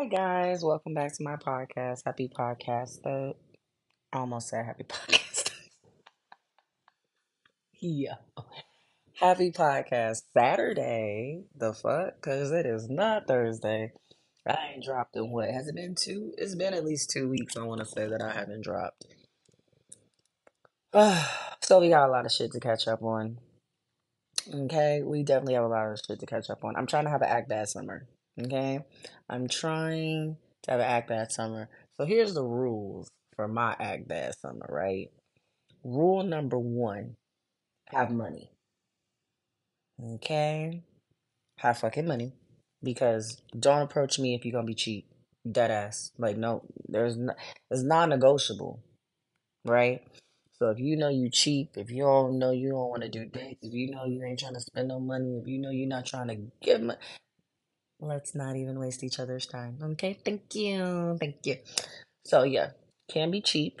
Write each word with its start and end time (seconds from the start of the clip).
Hi 0.00 0.06
guys, 0.06 0.64
welcome 0.64 0.94
back 0.94 1.14
to 1.14 1.22
my 1.22 1.36
podcast. 1.36 2.04
Happy 2.06 2.26
podcast. 2.34 3.00
I 3.04 3.34
almost 4.14 4.48
said 4.48 4.64
happy 4.64 4.84
podcast. 4.88 5.50
yeah. 7.82 8.14
Happy 9.16 9.52
podcast 9.52 10.22
Saturday. 10.32 11.42
The 11.54 11.74
fuck? 11.74 12.18
Cause 12.22 12.50
it 12.50 12.64
is 12.64 12.88
not 12.88 13.26
Thursday. 13.26 13.92
I 14.46 14.70
ain't 14.72 14.84
dropped 14.84 15.16
in 15.16 15.30
what? 15.32 15.50
Has 15.50 15.68
it 15.68 15.74
been 15.74 15.94
two? 15.94 16.32
It's 16.38 16.54
been 16.54 16.72
at 16.72 16.86
least 16.86 17.10
two 17.10 17.28
weeks. 17.28 17.58
I 17.58 17.64
want 17.64 17.80
to 17.80 17.86
say 17.86 18.06
that 18.06 18.22
I 18.22 18.32
haven't 18.32 18.64
dropped. 18.64 19.04
so 21.60 21.78
we 21.78 21.90
got 21.90 22.08
a 22.08 22.10
lot 22.10 22.24
of 22.24 22.32
shit 22.32 22.52
to 22.52 22.60
catch 22.60 22.88
up 22.88 23.02
on. 23.02 23.36
Okay, 24.50 25.02
we 25.04 25.24
definitely 25.24 25.54
have 25.54 25.64
a 25.64 25.68
lot 25.68 25.92
of 25.92 26.00
shit 26.08 26.20
to 26.20 26.26
catch 26.26 26.48
up 26.48 26.64
on. 26.64 26.74
I'm 26.74 26.86
trying 26.86 27.04
to 27.04 27.10
have 27.10 27.20
an 27.20 27.28
act 27.28 27.50
bad 27.50 27.68
summer. 27.68 28.08
Okay, 28.38 28.80
I'm 29.28 29.48
trying 29.48 30.36
to 30.62 30.70
have 30.70 30.80
an 30.80 30.86
act 30.86 31.08
bad 31.08 31.32
summer. 31.32 31.68
So 31.96 32.04
here's 32.04 32.34
the 32.34 32.44
rules 32.44 33.08
for 33.36 33.48
my 33.48 33.76
act 33.78 34.08
bad 34.08 34.34
summer, 34.40 34.66
right? 34.68 35.10
Rule 35.84 36.22
number 36.22 36.58
one 36.58 37.16
have 37.86 38.10
money. 38.10 38.50
Okay, 40.02 40.82
have 41.58 41.78
fucking 41.78 42.06
money 42.06 42.32
because 42.82 43.40
don't 43.58 43.82
approach 43.82 44.18
me 44.18 44.34
if 44.34 44.44
you're 44.44 44.52
gonna 44.52 44.66
be 44.66 44.74
cheap. 44.74 45.06
Dead 45.50 45.70
ass. 45.70 46.12
Like, 46.18 46.36
no, 46.36 46.62
there's 46.88 47.16
no, 47.16 47.32
it's 47.70 47.82
non 47.82 48.10
negotiable, 48.10 48.80
right? 49.64 50.02
So 50.58 50.70
if 50.70 50.78
you 50.78 50.96
know 50.96 51.08
you 51.08 51.30
cheap, 51.30 51.70
if 51.76 51.90
you 51.90 52.02
don't 52.04 52.38
know 52.38 52.50
you 52.50 52.70
don't 52.70 52.90
want 52.90 53.02
to 53.02 53.08
do 53.08 53.24
dates, 53.24 53.60
if 53.62 53.72
you 53.72 53.90
know 53.90 54.04
you 54.04 54.22
ain't 54.22 54.38
trying 54.38 54.54
to 54.54 54.60
spend 54.60 54.88
no 54.88 55.00
money, 55.00 55.38
if 55.42 55.48
you 55.48 55.58
know 55.58 55.70
you're 55.70 55.88
not 55.88 56.06
trying 56.06 56.28
to 56.28 56.36
give 56.62 56.82
money, 56.82 56.98
let's 58.00 58.34
not 58.34 58.56
even 58.56 58.78
waste 58.78 59.04
each 59.04 59.18
other's 59.18 59.46
time. 59.46 59.78
Okay, 59.82 60.18
thank 60.24 60.54
you, 60.54 61.16
thank 61.20 61.36
you. 61.44 61.56
So 62.24 62.42
yeah, 62.42 62.70
can 63.10 63.30
be 63.30 63.40
cheap. 63.40 63.80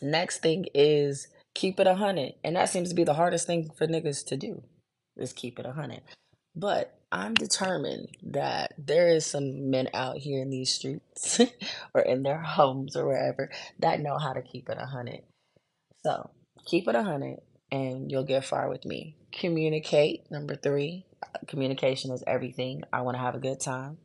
Next 0.00 0.38
thing 0.38 0.66
is 0.74 1.28
keep 1.54 1.80
it 1.80 1.86
a 1.86 1.94
hundred, 1.94 2.34
and 2.44 2.56
that 2.56 2.68
seems 2.68 2.88
to 2.90 2.94
be 2.94 3.04
the 3.04 3.14
hardest 3.14 3.46
thing 3.46 3.70
for 3.76 3.86
niggas 3.86 4.24
to 4.26 4.36
do, 4.36 4.62
is 5.16 5.32
keep 5.32 5.58
it 5.58 5.66
a 5.66 5.72
hundred. 5.72 6.02
But 6.54 6.98
I'm 7.10 7.34
determined 7.34 8.08
that 8.22 8.74
there 8.76 9.08
is 9.08 9.24
some 9.24 9.70
men 9.70 9.88
out 9.94 10.18
here 10.18 10.42
in 10.42 10.50
these 10.50 10.72
streets 10.72 11.40
or 11.94 12.02
in 12.02 12.22
their 12.22 12.40
homes 12.40 12.96
or 12.96 13.06
wherever 13.06 13.50
that 13.78 14.00
know 14.00 14.18
how 14.18 14.32
to 14.32 14.42
keep 14.42 14.68
it 14.68 14.78
a 14.78 14.86
hundred. 14.86 15.22
So 16.04 16.30
keep 16.66 16.86
it 16.86 16.94
a 16.94 17.02
hundred, 17.02 17.38
and 17.70 18.10
you'll 18.10 18.24
get 18.24 18.44
far 18.44 18.68
with 18.68 18.84
me. 18.84 19.16
Communicate. 19.32 20.30
Number 20.30 20.56
three, 20.56 21.04
communication 21.46 22.12
is 22.12 22.24
everything. 22.26 22.82
I 22.92 23.02
want 23.02 23.16
to 23.16 23.20
have 23.20 23.34
a 23.34 23.40
good 23.40 23.60
time. 23.60 23.98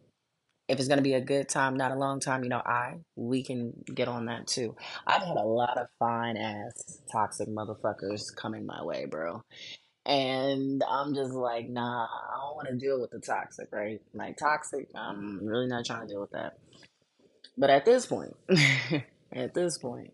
If 0.67 0.79
it's 0.79 0.87
going 0.87 0.97
to 0.97 1.03
be 1.03 1.13
a 1.13 1.21
good 1.21 1.49
time, 1.49 1.75
not 1.75 1.91
a 1.91 1.95
long 1.95 2.19
time, 2.19 2.43
you 2.43 2.49
know, 2.49 2.61
I, 2.65 2.95
we 3.15 3.43
can 3.43 3.73
get 3.93 4.07
on 4.07 4.25
that 4.25 4.47
too. 4.47 4.75
I've 5.05 5.21
had 5.21 5.35
a 5.35 5.43
lot 5.43 5.77
of 5.77 5.87
fine 5.99 6.37
ass 6.37 7.01
toxic 7.11 7.49
motherfuckers 7.49 8.33
coming 8.35 8.65
my 8.65 8.81
way, 8.83 9.05
bro. 9.05 9.43
And 10.05 10.81
I'm 10.89 11.13
just 11.15 11.33
like, 11.33 11.69
nah, 11.69 12.05
I 12.05 12.37
don't 12.41 12.55
want 12.55 12.67
to 12.69 12.77
deal 12.77 12.99
with 12.99 13.11
the 13.11 13.19
toxic, 13.19 13.69
right? 13.71 14.01
Like, 14.13 14.37
toxic, 14.37 14.87
I'm 14.95 15.45
really 15.45 15.67
not 15.67 15.85
trying 15.85 16.01
to 16.01 16.07
deal 16.07 16.21
with 16.21 16.31
that. 16.31 16.57
But 17.57 17.69
at 17.69 17.85
this 17.85 18.05
point, 18.05 18.35
at 19.33 19.53
this 19.53 19.77
point, 19.77 20.13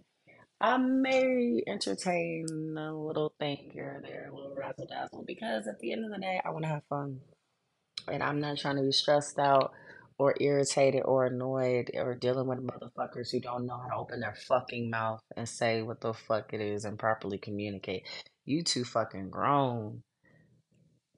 I 0.62 0.78
may 0.78 1.64
entertain 1.68 2.76
a 2.78 2.94
little 2.94 3.34
thing 3.40 3.70
here 3.72 3.98
or 3.98 4.02
there, 4.02 4.30
a 4.30 4.36
little 4.36 4.54
razzle 4.56 4.88
dazzle, 4.88 5.24
because 5.26 5.68
at 5.68 5.80
the 5.80 5.94
end 5.94 6.04
of 6.04 6.12
the 6.12 6.20
day, 6.20 6.42
I 6.44 6.50
want 6.50 6.66
to 6.66 6.70
have 6.70 6.84
fun. 6.90 7.22
And 8.10 8.22
I'm 8.22 8.42
not 8.42 8.58
trying 8.58 8.76
to 8.76 8.82
be 8.82 8.92
stressed 8.92 9.40
out 9.40 9.72
or 10.18 10.36
irritated 10.42 11.04
or 11.06 11.28
annoyed 11.28 11.92
or 11.96 12.14
dealing 12.14 12.48
with 12.48 12.60
motherfuckers 12.60 13.32
who 13.32 13.40
don't 13.40 13.66
know 13.66 13.78
how 13.78 13.88
to 13.88 13.96
open 13.96 14.20
their 14.20 14.36
fucking 14.36 14.90
mouth 14.90 15.22
and 15.38 15.48
say 15.48 15.82
what 15.82 16.02
the 16.02 16.14
fuck 16.14 16.54
it 16.54 16.60
is 16.60 16.84
and 16.84 17.00
properly 17.00 17.38
communicate. 17.38 18.06
You 18.44 18.62
too 18.62 18.84
fucking 18.84 19.30
grown 19.30 20.04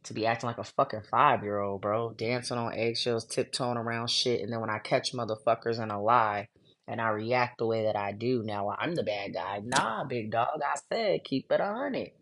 to 0.03 0.13
be 0.13 0.27
acting 0.27 0.47
like 0.47 0.59
a 0.59 0.63
fucking 0.63 1.03
five 1.09 1.41
year 1.41 1.59
old, 1.59 1.81
bro. 1.81 2.13
Dancing 2.13 2.59
on 2.59 2.75
eggshells, 2.75 3.25
tiptoeing 3.25 3.77
around 3.77 4.11
shit, 4.11 4.41
and 4.41 4.53
then 4.53 4.61
when 4.61 4.69
I 4.69 4.77
catch 4.77 5.13
motherfuckers 5.13 5.81
in 5.81 5.89
a 5.89 6.01
lie 6.01 6.47
and 6.91 6.99
I 6.99 7.07
react 7.09 7.57
the 7.57 7.65
way 7.65 7.85
that 7.85 7.95
I 7.95 8.11
do, 8.11 8.43
now 8.43 8.75
I'm 8.77 8.95
the 8.95 9.03
bad 9.03 9.33
guy. 9.33 9.61
Nah, 9.63 10.03
big 10.03 10.29
dog, 10.29 10.59
I 10.61 10.77
said 10.91 11.23
keep 11.23 11.49
it 11.51 11.61
on 11.61 11.95
it. 11.95 12.13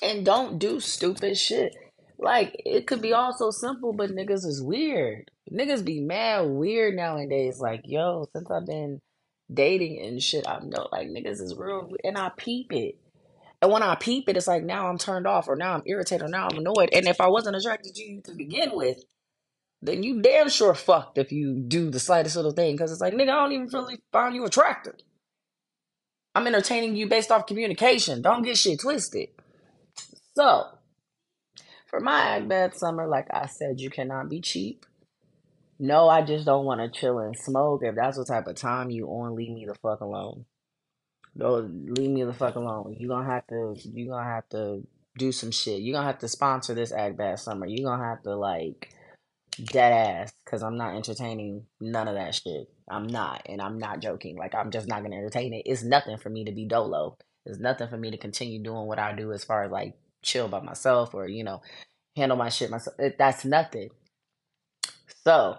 And 0.00 0.24
don't 0.24 0.58
do 0.58 0.78
stupid 0.78 1.36
shit. 1.36 1.74
Like 2.16 2.54
it 2.64 2.86
could 2.86 3.02
be 3.02 3.12
all 3.12 3.32
so 3.32 3.50
simple, 3.50 3.92
but 3.92 4.10
niggas 4.10 4.46
is 4.46 4.62
weird. 4.62 5.30
Niggas 5.52 5.84
be 5.84 6.00
mad 6.00 6.42
weird 6.42 6.94
nowadays. 6.94 7.58
Like, 7.58 7.82
yo, 7.84 8.28
since 8.34 8.48
I've 8.50 8.66
been 8.66 9.00
dating 9.52 10.00
and 10.00 10.22
shit, 10.22 10.46
I 10.46 10.60
know 10.60 10.88
like 10.92 11.08
niggas 11.08 11.40
is 11.40 11.56
real 11.58 11.90
and 12.04 12.16
I 12.16 12.30
peep 12.36 12.72
it. 12.72 12.98
And 13.60 13.72
when 13.72 13.82
I 13.82 13.96
peep 13.96 14.28
it, 14.28 14.36
it's 14.36 14.46
like 14.46 14.62
now 14.62 14.86
I'm 14.86 14.96
turned 14.96 15.26
off 15.26 15.48
or 15.48 15.56
now 15.56 15.74
I'm 15.74 15.82
irritated 15.86 16.24
or 16.24 16.28
now 16.28 16.46
I'm 16.48 16.56
annoyed. 16.56 16.90
And 16.92 17.08
if 17.08 17.20
I 17.20 17.26
wasn't 17.26 17.56
attracted 17.56 17.94
to 17.96 18.02
you 18.02 18.20
to 18.22 18.32
begin 18.32 18.70
with, 18.74 19.02
then 19.82 20.02
you 20.02 20.20
damn 20.20 20.48
sure 20.48 20.74
fucked 20.74 21.18
if 21.18 21.32
you 21.32 21.58
do 21.66 21.90
the 21.90 22.00
slightest 22.00 22.36
little 22.36 22.52
thing. 22.52 22.76
Cause 22.76 22.92
it's 22.92 23.00
like, 23.00 23.14
nigga, 23.14 23.30
I 23.30 23.42
don't 23.42 23.52
even 23.52 23.68
really 23.72 24.00
find 24.12 24.34
you 24.34 24.44
attractive. 24.44 24.96
I'm 26.34 26.46
entertaining 26.46 26.96
you 26.96 27.08
based 27.08 27.32
off 27.32 27.46
communication. 27.46 28.22
Don't 28.22 28.42
get 28.42 28.58
shit 28.58 28.80
twisted. 28.80 29.28
So, 30.36 30.66
for 31.86 32.00
my 32.00 32.20
act 32.20 32.48
bad 32.48 32.76
summer, 32.76 33.08
like 33.08 33.26
I 33.32 33.46
said, 33.46 33.80
you 33.80 33.90
cannot 33.90 34.28
be 34.28 34.40
cheap. 34.40 34.86
No, 35.78 36.08
I 36.08 36.22
just 36.22 36.44
don't 36.44 36.66
want 36.66 36.80
to 36.80 37.00
chill 37.00 37.18
and 37.18 37.36
smoke. 37.36 37.80
If 37.82 37.96
that's 37.96 38.18
the 38.18 38.24
type 38.24 38.46
of 38.46 38.54
time 38.54 38.90
you 38.90 39.06
on, 39.06 39.34
leave 39.34 39.50
me 39.50 39.64
the 39.66 39.74
fuck 39.74 40.00
alone. 40.00 40.44
Don't 41.36 41.94
leave 41.98 42.10
me 42.10 42.22
the 42.22 42.34
fuck 42.34 42.54
alone. 42.56 42.96
You 42.98 43.08
gonna 43.08 43.28
have 43.28 43.46
to. 43.48 43.74
You 43.82 44.08
gonna 44.08 44.28
have 44.28 44.48
to 44.50 44.86
do 45.16 45.32
some 45.32 45.50
shit. 45.50 45.80
You 45.80 45.92
gonna 45.92 46.06
have 46.06 46.18
to 46.18 46.28
sponsor 46.28 46.74
this 46.74 46.92
act 46.92 47.16
bad 47.16 47.38
summer. 47.38 47.66
You 47.66 47.84
gonna 47.84 48.04
have 48.04 48.22
to 48.24 48.36
like 48.36 48.92
dead 49.66 49.92
ass 49.92 50.32
because 50.44 50.62
I'm 50.62 50.76
not 50.76 50.94
entertaining 50.96 51.66
none 51.80 52.08
of 52.08 52.14
that 52.14 52.34
shit. 52.34 52.68
I'm 52.90 53.06
not, 53.06 53.42
and 53.46 53.60
I'm 53.62 53.78
not 53.78 54.00
joking. 54.00 54.36
Like 54.36 54.54
I'm 54.54 54.70
just 54.70 54.88
not 54.88 55.02
gonna 55.02 55.16
entertain 55.16 55.54
it. 55.54 55.62
It's 55.66 55.82
nothing 55.84 56.18
for 56.18 56.30
me 56.30 56.44
to 56.44 56.52
be 56.52 56.66
dolo. 56.66 57.16
It's 57.46 57.58
nothing 57.58 57.88
for 57.88 57.96
me 57.96 58.10
to 58.10 58.16
continue 58.18 58.62
doing 58.62 58.86
what 58.86 58.98
I 58.98 59.14
do 59.14 59.32
as 59.32 59.44
far 59.44 59.64
as 59.64 59.70
like 59.70 59.94
chill 60.22 60.48
by 60.48 60.60
myself 60.60 61.14
or 61.14 61.28
you 61.28 61.44
know 61.44 61.62
handle 62.16 62.36
my 62.36 62.48
shit 62.48 62.70
myself. 62.70 62.96
That's 63.18 63.44
nothing. 63.44 63.90
So, 65.24 65.58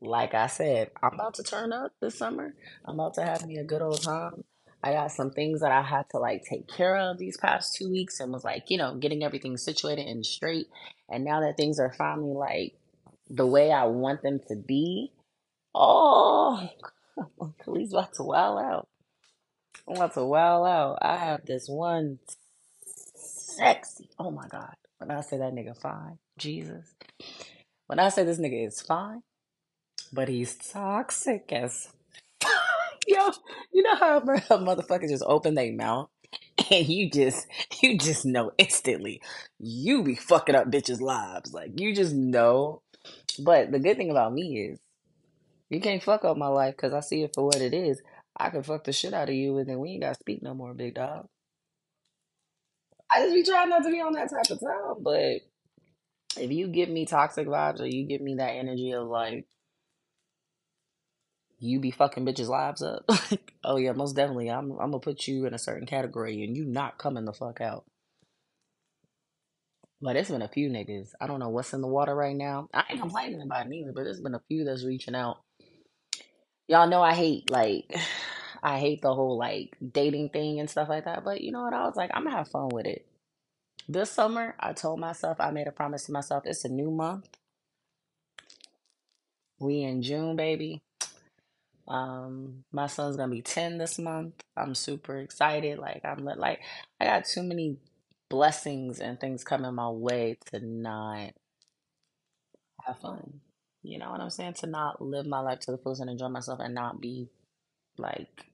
like 0.00 0.34
I 0.34 0.46
said, 0.46 0.90
I'm 1.02 1.14
about 1.14 1.34
to 1.34 1.42
turn 1.42 1.72
up 1.72 1.92
this 2.00 2.18
summer. 2.18 2.54
I'm 2.84 2.94
about 2.94 3.14
to 3.14 3.24
have 3.24 3.46
me 3.46 3.58
a 3.58 3.64
good 3.64 3.82
old 3.82 4.02
time. 4.02 4.44
I 4.82 4.92
got 4.92 5.12
some 5.12 5.30
things 5.30 5.60
that 5.62 5.72
I 5.72 5.82
had 5.82 6.10
to 6.10 6.18
like 6.18 6.44
take 6.44 6.68
care 6.68 6.96
of 6.98 7.16
these 7.18 7.38
past 7.38 7.74
two 7.74 7.90
weeks 7.90 8.20
and 8.20 8.30
was 8.30 8.44
like, 8.44 8.64
you 8.68 8.76
know, 8.76 8.94
getting 8.96 9.24
everything 9.24 9.56
situated 9.56 10.06
and 10.06 10.26
straight. 10.26 10.68
And 11.08 11.24
now 11.24 11.40
that 11.40 11.56
things 11.56 11.80
are 11.80 11.92
finally 11.92 12.34
like 12.34 12.74
the 13.28 13.46
way 13.46 13.72
I 13.72 13.84
want 13.84 14.22
them 14.22 14.40
to 14.48 14.56
be, 14.56 15.12
oh, 15.74 16.68
Kalise's 17.64 17.92
about 17.92 18.14
to 18.14 18.22
wow 18.24 18.58
out. 18.58 18.88
I'm 19.88 19.96
about 19.96 20.14
to 20.14 20.24
wow 20.24 20.64
out. 20.64 20.98
I 21.02 21.16
have 21.16 21.44
this 21.46 21.68
one 21.68 22.18
sexy. 23.16 24.10
Oh 24.18 24.30
my 24.30 24.48
God. 24.48 24.74
When 24.98 25.10
I 25.10 25.20
say 25.20 25.38
that 25.38 25.52
nigga 25.54 25.78
fine, 25.80 26.18
Jesus. 26.38 26.94
When 27.86 27.98
I 27.98 28.08
say 28.10 28.24
this 28.24 28.38
nigga 28.40 28.66
is 28.66 28.80
fine, 28.80 29.22
but 30.12 30.28
he's 30.28 30.54
toxic 30.56 31.52
as 31.52 31.88
Yo, 33.08 33.30
you 33.72 33.82
know 33.82 33.96
how 33.96 34.18
a 34.18 34.22
motherfucker 34.22 35.08
just 35.08 35.24
open 35.26 35.54
their 35.54 35.72
mouth 35.72 36.08
and 36.70 36.88
you 36.88 37.10
just 37.10 37.46
you 37.82 37.98
just 37.98 38.24
know 38.26 38.52
instantly 38.58 39.20
you 39.58 40.02
be 40.02 40.14
fucking 40.14 40.54
up 40.54 40.70
bitches' 40.70 41.00
lives. 41.00 41.52
Like 41.52 41.80
you 41.80 41.94
just 41.94 42.14
know. 42.14 42.82
But 43.38 43.72
the 43.72 43.78
good 43.78 43.96
thing 43.96 44.10
about 44.10 44.32
me 44.32 44.58
is 44.70 44.78
you 45.70 45.80
can't 45.80 46.02
fuck 46.02 46.24
up 46.24 46.36
my 46.36 46.48
life 46.48 46.76
because 46.76 46.92
I 46.92 47.00
see 47.00 47.22
it 47.22 47.32
for 47.34 47.44
what 47.44 47.60
it 47.60 47.74
is. 47.74 48.00
I 48.36 48.50
can 48.50 48.62
fuck 48.62 48.84
the 48.84 48.92
shit 48.92 49.14
out 49.14 49.28
of 49.28 49.34
you 49.34 49.58
and 49.58 49.68
then 49.68 49.78
we 49.78 49.90
ain't 49.90 50.02
gotta 50.02 50.14
speak 50.16 50.42
no 50.42 50.54
more, 50.54 50.74
big 50.74 50.94
dog. 50.94 51.28
I 53.10 53.20
just 53.20 53.34
be 53.34 53.44
trying 53.44 53.68
not 53.68 53.82
to 53.84 53.90
be 53.90 54.00
on 54.00 54.12
that 54.14 54.30
type 54.30 54.50
of 54.50 54.60
time, 54.60 55.02
but 55.02 55.40
if 56.40 56.50
you 56.50 56.68
give 56.68 56.88
me 56.88 57.06
toxic 57.06 57.46
vibes 57.46 57.80
or 57.80 57.86
you 57.86 58.06
give 58.06 58.20
me 58.20 58.36
that 58.36 58.50
energy 58.50 58.92
of 58.92 59.06
like 59.08 59.46
you 61.58 61.80
be 61.80 61.90
fucking 61.90 62.26
bitches' 62.26 62.48
lives 62.48 62.82
up. 62.82 63.04
oh 63.64 63.76
yeah, 63.76 63.92
most 63.92 64.14
definitely. 64.16 64.50
I'm 64.50 64.72
I'm 64.72 64.90
gonna 64.90 64.98
put 65.00 65.26
you 65.28 65.46
in 65.46 65.54
a 65.54 65.58
certain 65.58 65.86
category 65.86 66.44
and 66.44 66.56
you 66.56 66.64
not 66.64 66.98
coming 66.98 67.24
the 67.24 67.32
fuck 67.32 67.60
out. 67.60 67.84
But 70.04 70.16
it's 70.16 70.28
been 70.28 70.42
a 70.42 70.48
few 70.48 70.68
niggas. 70.68 71.12
I 71.18 71.26
don't 71.26 71.40
know 71.40 71.48
what's 71.48 71.72
in 71.72 71.80
the 71.80 71.88
water 71.88 72.14
right 72.14 72.36
now. 72.36 72.68
I 72.74 72.84
ain't 72.90 73.00
complaining 73.00 73.40
about 73.40 73.66
it 73.66 73.72
either, 73.72 73.92
but 73.94 74.04
there's 74.04 74.20
been 74.20 74.34
a 74.34 74.42
few 74.48 74.62
that's 74.62 74.84
reaching 74.84 75.14
out. 75.14 75.38
Y'all 76.68 76.86
know 76.90 77.00
I 77.00 77.14
hate 77.14 77.48
like 77.48 77.90
I 78.62 78.78
hate 78.78 79.00
the 79.00 79.14
whole 79.14 79.38
like 79.38 79.78
dating 79.92 80.28
thing 80.28 80.60
and 80.60 80.68
stuff 80.68 80.90
like 80.90 81.06
that. 81.06 81.24
But 81.24 81.40
you 81.40 81.52
know 81.52 81.62
what? 81.62 81.72
I 81.72 81.86
was 81.86 81.96
like, 81.96 82.10
I'm 82.12 82.24
gonna 82.24 82.36
have 82.36 82.50
fun 82.50 82.68
with 82.68 82.84
it. 82.84 83.06
This 83.88 84.10
summer, 84.10 84.54
I 84.60 84.74
told 84.74 85.00
myself, 85.00 85.38
I 85.40 85.50
made 85.52 85.68
a 85.68 85.72
promise 85.72 86.04
to 86.04 86.12
myself, 86.12 86.42
it's 86.44 86.66
a 86.66 86.68
new 86.68 86.90
month. 86.90 87.26
We 89.58 89.84
in 89.84 90.02
June, 90.02 90.36
baby. 90.36 90.82
Um, 91.88 92.64
my 92.72 92.88
son's 92.88 93.16
gonna 93.16 93.32
be 93.32 93.40
10 93.40 93.78
this 93.78 93.98
month. 93.98 94.34
I'm 94.54 94.74
super 94.74 95.16
excited. 95.16 95.78
Like 95.78 96.04
I'm 96.04 96.26
like 96.26 96.60
I 97.00 97.06
got 97.06 97.24
too 97.24 97.42
many 97.42 97.78
blessings 98.34 99.00
and 99.00 99.20
things 99.20 99.44
coming 99.44 99.74
my 99.74 99.88
way 99.90 100.38
to 100.46 100.60
not 100.60 101.32
have 102.86 102.98
fun. 102.98 103.40
You 103.82 103.98
know 103.98 104.10
what 104.10 104.20
I'm 104.20 104.30
saying? 104.30 104.54
To 104.54 104.66
not 104.66 105.02
live 105.02 105.26
my 105.26 105.40
life 105.40 105.60
to 105.60 105.72
the 105.72 105.78
fullest 105.78 106.00
and 106.02 106.10
enjoy 106.10 106.28
myself 106.28 106.60
and 106.60 106.74
not 106.74 107.00
be 107.00 107.28
like 107.98 108.46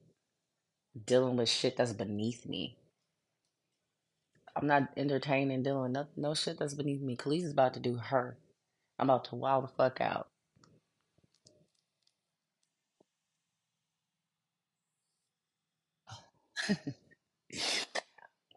dealing 1.05 1.37
with 1.37 1.49
shit 1.49 1.77
that's 1.77 1.93
beneath 1.93 2.45
me. 2.47 2.77
I'm 4.55 4.67
not 4.67 4.89
entertaining 4.97 5.63
dealing 5.63 5.83
with 5.83 5.91
no, 5.91 6.07
no 6.17 6.33
shit 6.35 6.59
that's 6.59 6.75
beneath 6.75 7.01
me. 7.01 7.17
Kalise 7.17 7.45
is 7.45 7.51
about 7.53 7.73
to 7.75 7.79
do 7.79 7.95
her. 7.97 8.37
I'm 8.99 9.09
about 9.09 9.25
to 9.25 9.35
wild 9.35 9.65
the 9.65 9.69
fuck 9.69 10.01
out. 10.01 10.27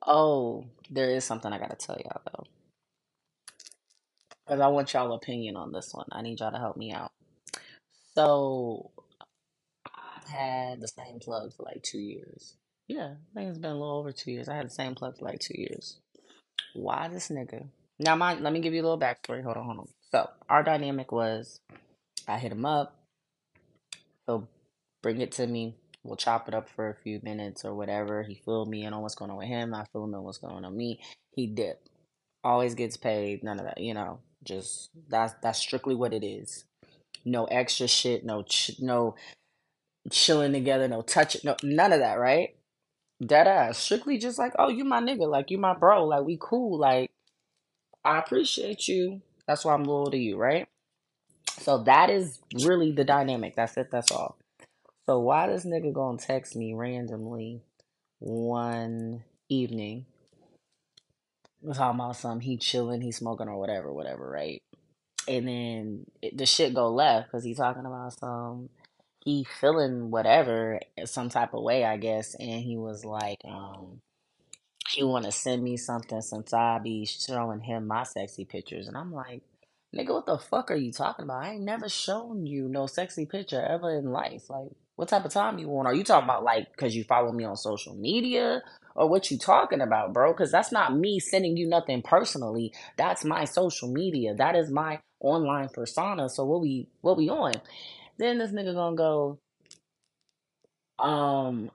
Oh, 0.06 0.67
there 0.94 1.11
is 1.11 1.25
something 1.25 1.52
I 1.52 1.58
gotta 1.58 1.76
tell 1.76 1.99
y'all 1.99 2.23
though. 2.32 2.44
Because 4.46 4.61
I 4.61 4.69
want 4.69 4.93
y'all 4.94 5.14
opinion 5.14 5.56
on 5.56 5.73
this 5.73 5.93
one. 5.94 6.06
I 6.12 6.23
need 6.23 6.41
y'all 6.41 6.52
to 6.52 6.58
help 6.58 6.76
me 6.76 6.93
out. 6.93 7.12
So 8.14 8.91
I've 9.87 10.29
had 10.29 10.81
the 10.81 10.88
same 10.88 11.20
plug 11.20 11.52
for 11.55 11.64
like 11.64 11.82
two 11.82 11.99
years. 12.00 12.56
Yeah, 12.88 13.14
I 13.14 13.35
think 13.35 13.50
it's 13.50 13.58
been 13.58 13.70
a 13.73 13.79
little 13.79 13.99
over 13.99 14.12
two 14.12 14.32
years. 14.32 14.49
I 14.49 14.56
had 14.56 14.67
the 14.67 14.70
same 14.70 14.94
plug 14.94 15.19
for 15.19 15.25
like 15.25 15.41
two 15.41 15.58
years. 15.61 15.99
Why 16.75 17.08
this 17.08 17.29
nigga? 17.31 17.69
Now, 17.99 18.17
my, 18.17 18.35
let 18.35 18.52
me 18.52 18.61
give 18.61 18.75
you 18.75 18.82
a 18.82 18.87
little 18.87 18.99
backstory. 19.00 19.43
Hold 19.43 19.56
on, 19.56 19.64
hold 19.64 19.79
on. 19.81 19.88
So, 20.12 20.29
our 20.49 20.62
dynamic 20.62 21.12
was 21.12 21.61
I 22.29 22.38
hit 22.38 22.52
him 22.52 22.67
up, 22.67 22.96
he'll 24.26 24.49
bring 25.02 25.20
it 25.20 25.32
to 25.32 25.46
me. 25.46 25.76
We'll 26.05 26.17
chop 26.17 26.49
it 26.49 26.55
up 26.55 26.69
for 26.69 26.91
a 26.91 26.95
few 26.95 27.19
minutes 27.23 27.65
or 27.65 27.75
whatever. 27.75 28.23
He 28.23 28.35
filled 28.35 28.69
me 28.69 28.85
in 28.85 28.93
on 28.93 29.01
what's 29.01 29.15
going 29.15 29.31
on 29.31 29.39
with 29.39 29.49
him. 29.49 29.75
I 29.75 29.87
fill 29.91 30.05
him 30.05 30.15
in 30.15 30.23
what's 30.23 30.39
going 30.39 30.65
on 30.65 30.77
me. 30.77 31.01
He 31.33 31.47
dipped. 31.47 31.89
Always 32.45 32.75
gets 32.75 32.99
paid. 32.99 33.43
None 33.43 33.59
of 33.59 33.65
that, 33.65 33.81
you 33.81 33.95
know. 33.95 34.21
Just 34.45 34.91
that's 35.09 35.35
that's 35.43 35.59
strictly 35.59 35.95
what 35.95 36.12
it 36.12 36.23
is. 36.23 36.65
No 37.25 37.47
extra 37.47 37.89
shit. 37.89 38.25
No 38.25 38.43
ch- 38.43 38.79
no 38.81 39.15
chilling 40.11 40.53
together. 40.53 40.87
No 40.89 41.01
touching. 41.01 41.41
No 41.45 41.56
none 41.62 41.93
of 41.95 42.01
that. 42.01 42.19
Right? 42.19 42.55
Dead 43.25 43.49
ass. 43.49 43.79
Strictly 43.79 44.19
just 44.19 44.39
like, 44.39 44.53
oh, 44.59 44.69
you 44.69 44.85
my 44.85 45.01
nigga. 45.01 45.27
Like 45.27 45.51
you 45.51 45.56
my 45.56 45.73
bro. 45.75 46.05
Like 46.05 46.25
we 46.25 46.37
cool. 46.39 46.79
Like 46.79 47.11
I 48.05 48.19
appreciate 48.19 48.89
you. 48.89 49.23
That's 49.49 49.65
why 49.65 49.73
I'm 49.73 49.85
loyal 49.85 50.11
to 50.11 50.19
you. 50.19 50.37
Right? 50.37 50.69
So 51.61 51.85
that 51.85 52.11
is 52.11 52.41
really 52.62 52.93
the 52.93 53.05
dynamic. 53.05 53.56
That's 53.56 53.79
it. 53.79 53.91
That's 53.91 54.12
all. 54.12 54.37
So 55.06 55.21
why 55.21 55.49
this 55.49 55.67
nigga 55.67 55.93
gonna 55.93 56.19
text 56.19 56.56
me 56.56 56.73
randomly 56.73 57.61
one 58.21 59.25
evening? 59.49 60.06
Was 61.61 61.77
talking 61.77 62.01
about 62.01 62.17
some 62.17 62.41
he 62.41 62.56
chilling, 62.56 63.01
he 63.01 63.12
smoking 63.12 63.49
or 63.49 63.59
whatever, 63.59 63.93
whatever, 63.93 64.29
right? 64.29 64.62
And 65.29 65.49
then 65.49 66.06
it, 66.23 66.37
the 66.37 66.47
shit 66.47 66.75
go 66.75 66.89
left 66.89 67.29
because 67.29 67.45
he 67.45 67.55
talking 67.55 67.87
about 67.87 68.19
some 68.19 68.71
he 69.25 69.47
feeling 69.61 70.11
whatever 70.11 70.81
some 71.05 71.31
type 71.31 71.55
of 71.55 71.62
way, 71.62 71.85
I 71.85 71.97
guess. 71.97 72.35
And 72.35 72.62
he 72.62 72.77
was 72.77 73.05
like, 73.05 73.39
um, 73.45 74.01
he 74.91 75.03
want 75.03 75.25
to 75.25 75.33
send 75.33 75.62
me 75.62 75.77
something 75.77 76.21
since 76.21 76.53
I 76.53 76.79
be 76.79 77.06
showing 77.06 77.61
him 77.61 77.87
my 77.87 78.05
sexy 78.05 78.45
pictures, 78.45 78.87
and 78.87 78.97
I'm 78.97 79.12
like, 79.12 79.43
nigga, 79.95 80.11
what 80.11 80.27
the 80.27 80.39
fuck 80.39 80.71
are 80.71 80.77
you 80.77 80.93
talking 80.93 81.25
about? 81.25 81.43
I 81.43 81.53
ain't 81.53 81.62
never 81.62 81.89
shown 81.89 82.47
you 82.47 82.69
no 82.69 82.87
sexy 82.87 83.27
picture 83.27 83.62
ever 83.62 83.97
in 83.97 84.12
life. 84.12 84.51
Like, 84.51 84.73
what 84.96 85.08
type 85.08 85.25
of 85.25 85.32
time 85.32 85.58
you 85.58 85.69
want? 85.69 85.88
Are 85.88 85.94
you 85.94 86.05
talking 86.05 86.25
about 86.25 86.44
like 86.44 86.70
because 86.73 86.94
you 86.94 87.05
follow 87.05 87.32
me 87.32 87.44
on 87.44 87.56
social 87.56 87.94
media? 87.94 88.62
Or 88.96 89.08
what 89.08 89.29
you 89.31 89.38
talking 89.38 89.81
about, 89.81 90.12
bro? 90.12 90.32
Because 90.32 90.52
that's 90.52 90.70
not 90.70 90.96
me 90.96 91.19
sending 91.19 91.56
you 91.56 91.67
nothing 91.67 92.00
personally. 92.00 92.73
That's 92.96 93.25
my 93.25 93.44
social 93.44 93.88
media. 93.93 94.35
That 94.35 94.55
is 94.55 94.70
my 94.70 95.00
online 95.20 95.69
persona. 95.69 96.29
So 96.29 96.44
what 96.44 96.61
we 96.61 96.88
what 97.00 97.17
we 97.17 97.29
on? 97.29 97.55
Then 98.19 98.38
this 98.38 98.52
nigga 98.52 98.75
gonna 98.75 98.96
go, 98.96 99.38
um, 101.00 101.73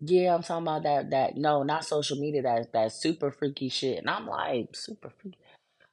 yeah, 0.00 0.34
I'm 0.34 0.42
talking 0.42 0.66
about 0.66 0.82
that 0.82 1.10
that 1.10 1.36
no, 1.36 1.62
not 1.62 1.84
social 1.84 2.18
media, 2.18 2.42
that 2.42 2.72
that 2.72 2.92
super 2.92 3.30
freaky 3.30 3.68
shit. 3.68 3.98
And 3.98 4.10
I'm 4.10 4.26
like, 4.26 4.74
super 4.74 5.10
freaky. 5.10 5.38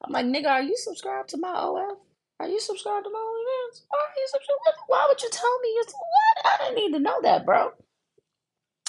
I'm 0.03 0.13
like, 0.13 0.25
nigga, 0.25 0.47
are 0.47 0.61
you 0.63 0.75
subscribed 0.77 1.29
to 1.29 1.37
my 1.37 1.53
OF? 1.53 1.97
Are 2.39 2.47
you 2.47 2.59
subscribed 2.59 3.05
to 3.05 3.09
my 3.09 3.17
OnlyFans? 3.19 3.81
Are 3.91 4.13
you 4.15 4.27
subscribed? 4.27 4.77
Why 4.87 5.05
would 5.09 5.21
you 5.21 5.29
tell 5.31 5.59
me? 5.59 5.69
It's 5.69 5.93
what? 5.93 6.45
I 6.45 6.63
didn't 6.63 6.75
need 6.75 6.97
to 6.97 7.03
know 7.03 7.19
that, 7.23 7.45
bro. 7.45 7.71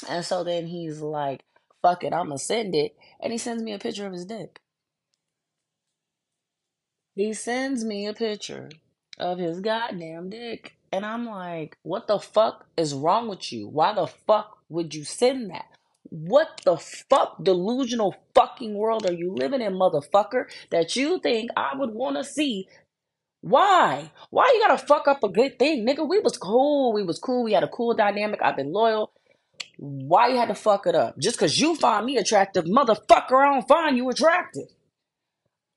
And 0.08 0.24
so 0.24 0.44
then 0.44 0.66
he's 0.66 1.00
like, 1.00 1.44
fuck 1.82 2.04
it, 2.04 2.12
I'm 2.12 2.28
gonna 2.28 2.38
send 2.38 2.74
it. 2.74 2.96
And 3.20 3.32
he 3.32 3.38
sends 3.38 3.62
me 3.62 3.72
a 3.72 3.78
picture 3.78 4.06
of 4.06 4.12
his 4.12 4.26
dick. 4.26 4.60
He 7.14 7.32
sends 7.32 7.84
me 7.84 8.06
a 8.06 8.14
picture 8.14 8.68
of 9.18 9.38
his 9.38 9.60
goddamn 9.60 10.30
dick. 10.30 10.76
And 10.92 11.04
I'm 11.04 11.26
like, 11.26 11.76
what 11.82 12.06
the 12.06 12.18
fuck 12.18 12.66
is 12.76 12.94
wrong 12.94 13.28
with 13.28 13.52
you? 13.52 13.68
Why 13.68 13.94
the 13.94 14.06
fuck 14.06 14.58
would 14.68 14.94
you 14.94 15.04
send 15.04 15.50
that? 15.50 15.66
What 16.10 16.60
the 16.64 16.76
fuck 16.76 17.42
delusional 17.42 18.14
fucking 18.34 18.74
world 18.74 19.04
are 19.04 19.12
you 19.12 19.34
living 19.34 19.60
in, 19.60 19.74
motherfucker? 19.74 20.44
That 20.70 20.96
you 20.96 21.18
think 21.20 21.50
I 21.56 21.76
would 21.76 21.90
want 21.90 22.16
to 22.16 22.24
see? 22.24 22.68
Why? 23.42 24.10
Why 24.30 24.52
you 24.54 24.66
gotta 24.66 24.84
fuck 24.84 25.08
up 25.08 25.24
a 25.24 25.28
good 25.28 25.58
thing, 25.58 25.86
nigga? 25.86 26.08
We 26.08 26.20
was 26.20 26.36
cool. 26.38 26.92
We 26.92 27.02
was 27.04 27.18
cool. 27.18 27.44
We 27.44 27.52
had 27.54 27.64
a 27.64 27.68
cool 27.68 27.94
dynamic. 27.94 28.40
I've 28.42 28.56
been 28.56 28.72
loyal. 28.72 29.12
Why 29.78 30.28
you 30.28 30.36
had 30.38 30.48
to 30.48 30.54
fuck 30.56 30.86
it 30.86 30.94
up? 30.94 31.18
Just 31.18 31.38
cause 31.38 31.58
you 31.58 31.76
find 31.76 32.06
me 32.06 32.16
attractive, 32.16 32.64
motherfucker, 32.66 33.32
I 33.46 33.54
don't 33.54 33.68
find 33.68 33.96
you 33.96 34.10
attractive. 34.10 34.68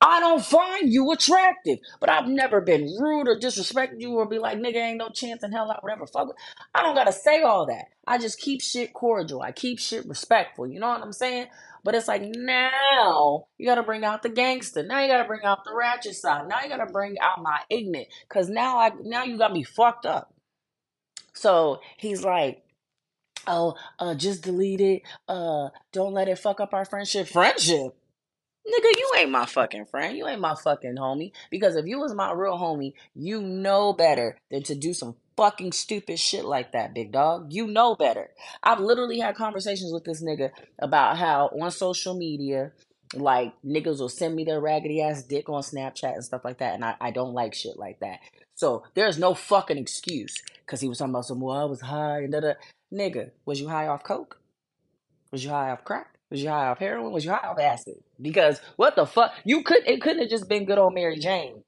I 0.02 0.19
don't 0.22 0.44
find 0.44 0.92
you 0.92 1.12
attractive, 1.12 1.80
but 2.00 2.10
I've 2.10 2.28
never 2.28 2.62
been 2.62 2.84
rude 3.00 3.28
or 3.28 3.38
disrespected 3.38 4.02
you 4.02 4.13
or 4.13 4.28
be 4.28 4.40
like, 4.40 4.58
nigga, 4.58 4.78
ain't 4.78 4.98
no 4.98 5.10
chance 5.10 5.44
in 5.44 5.52
hell, 5.52 5.72
I 5.72 5.78
whatever. 5.81 6.08
Fuck. 6.08 6.36
I 6.74 6.84
don't 6.84 6.96
gotta 6.96 7.13
say 7.13 7.44
all 7.44 7.68
that. 7.68 7.86
I 8.08 8.18
just 8.18 8.40
keep 8.40 8.62
shit 8.62 8.94
cordial. 8.94 9.42
I 9.44 9.52
keep 9.52 9.80
shit 9.80 10.08
respectful. 10.08 10.68
You 10.68 10.80
know 10.80 10.90
what 10.90 11.02
I'm 11.04 11.13
saying? 11.13 11.48
But 11.83 11.95
it's 11.95 12.07
like 12.07 12.22
now 12.24 13.48
you 13.57 13.66
gotta 13.66 13.83
bring 13.83 14.04
out 14.04 14.24
the 14.24 14.30
gangster. 14.30 14.83
Now 14.83 15.01
you 15.01 15.07
gotta 15.07 15.28
bring 15.28 15.44
out 15.44 15.63
the 15.63 15.74
ratchet 15.74 16.16
side. 16.16 16.48
Now 16.48 16.62
you 16.62 16.69
gotta 16.69 16.92
bring 16.92 17.17
out 17.20 17.41
my 17.41 17.62
ignorant. 17.70 18.08
Cause 18.29 18.50
now 18.50 18.79
I 18.79 18.91
now 19.03 19.24
you 19.24 19.38
got 19.38 19.53
me 19.53 19.63
fucked 19.63 20.05
up. 20.05 20.34
So 21.34 21.79
he's 21.98 22.24
like, 22.24 22.63
oh, 23.48 23.75
uh, 24.00 24.15
just 24.15 24.44
delete 24.44 24.82
it. 24.82 25.01
Uh, 25.27 25.70
don't 25.91 26.13
let 26.13 26.27
it 26.27 26.39
fuck 26.39 26.60
up 26.60 26.74
our 26.74 26.86
friendship. 26.86 27.27
Friendship. 27.27 27.96
Nigga, 28.67 28.98
you 28.98 29.12
ain't 29.17 29.32
my 29.32 29.48
fucking 29.48 29.86
friend. 29.86 30.15
You 30.15 30.27
ain't 30.27 30.39
my 30.39 30.53
fucking 30.53 30.96
homie. 30.96 31.32
Because 31.50 31.75
if 31.75 31.88
you 31.88 32.00
was 32.00 32.13
my 32.13 32.32
real 32.32 32.60
homie, 32.60 32.94
you 33.15 33.41
know 33.41 33.91
better 33.91 34.38
than 34.51 34.62
to 34.63 34.75
do 34.75 34.94
some 34.94 35.15
fucking 35.38 35.71
stupid 35.71 36.19
shit 36.19 36.45
like 36.45 36.71
that, 36.73 36.93
big 36.93 37.11
dog. 37.11 37.51
You 37.51 37.67
know 37.67 37.95
better. 37.95 38.29
I've 38.63 38.79
literally 38.79 39.19
had 39.19 39.35
conversations 39.35 39.91
with 39.91 40.03
this 40.03 40.23
nigga 40.23 40.51
about 40.79 41.17
how 41.17 41.47
on 41.47 41.71
social 41.71 42.13
media, 42.13 42.71
like 43.13 43.53
niggas 43.65 44.00
will 44.00 44.09
send 44.09 44.35
me 44.35 44.43
their 44.43 44.59
raggedy 44.59 45.01
ass 45.01 45.23
dick 45.23 45.50
on 45.50 45.61
Snapchat 45.61 46.13
and 46.13 46.23
stuff 46.23 46.45
like 46.45 46.59
that, 46.59 46.75
and 46.75 46.85
I, 46.85 46.95
I 47.01 47.11
don't 47.11 47.33
like 47.33 47.53
shit 47.53 47.77
like 47.77 48.00
that. 48.00 48.19
So 48.55 48.83
there's 48.93 49.17
no 49.17 49.33
fucking 49.33 49.77
excuse. 49.77 50.41
Cause 50.67 50.79
he 50.79 50.88
was 50.88 51.00
talking 51.00 51.13
about 51.13 51.25
some 51.25 51.41
well, 51.41 51.57
I 51.57 51.65
was 51.65 51.81
high 51.81 52.19
and 52.19 52.31
da 52.31 52.39
da. 52.39 52.53
Nigga, 52.93 53.31
was 53.45 53.59
you 53.59 53.67
high 53.67 53.88
off 53.88 54.03
coke? 54.03 54.39
Was 55.31 55.43
you 55.43 55.50
high 55.50 55.71
off 55.71 55.83
crack? 55.83 56.15
Was 56.29 56.41
you 56.41 56.50
high 56.50 56.67
off 56.67 56.79
heroin? 56.79 57.11
Was 57.11 57.25
you 57.25 57.31
high 57.31 57.47
off 57.47 57.59
acid? 57.59 57.95
Because 58.21 58.61
what 58.77 58.95
the 58.95 59.05
fuck? 59.05 59.33
You 59.43 59.63
could 59.63 59.85
it 59.85 60.01
couldn't 60.01 60.19
have 60.19 60.29
just 60.29 60.47
been 60.47 60.65
good 60.65 60.77
old 60.77 60.93
Mary 60.93 61.19
Jane. 61.19 61.63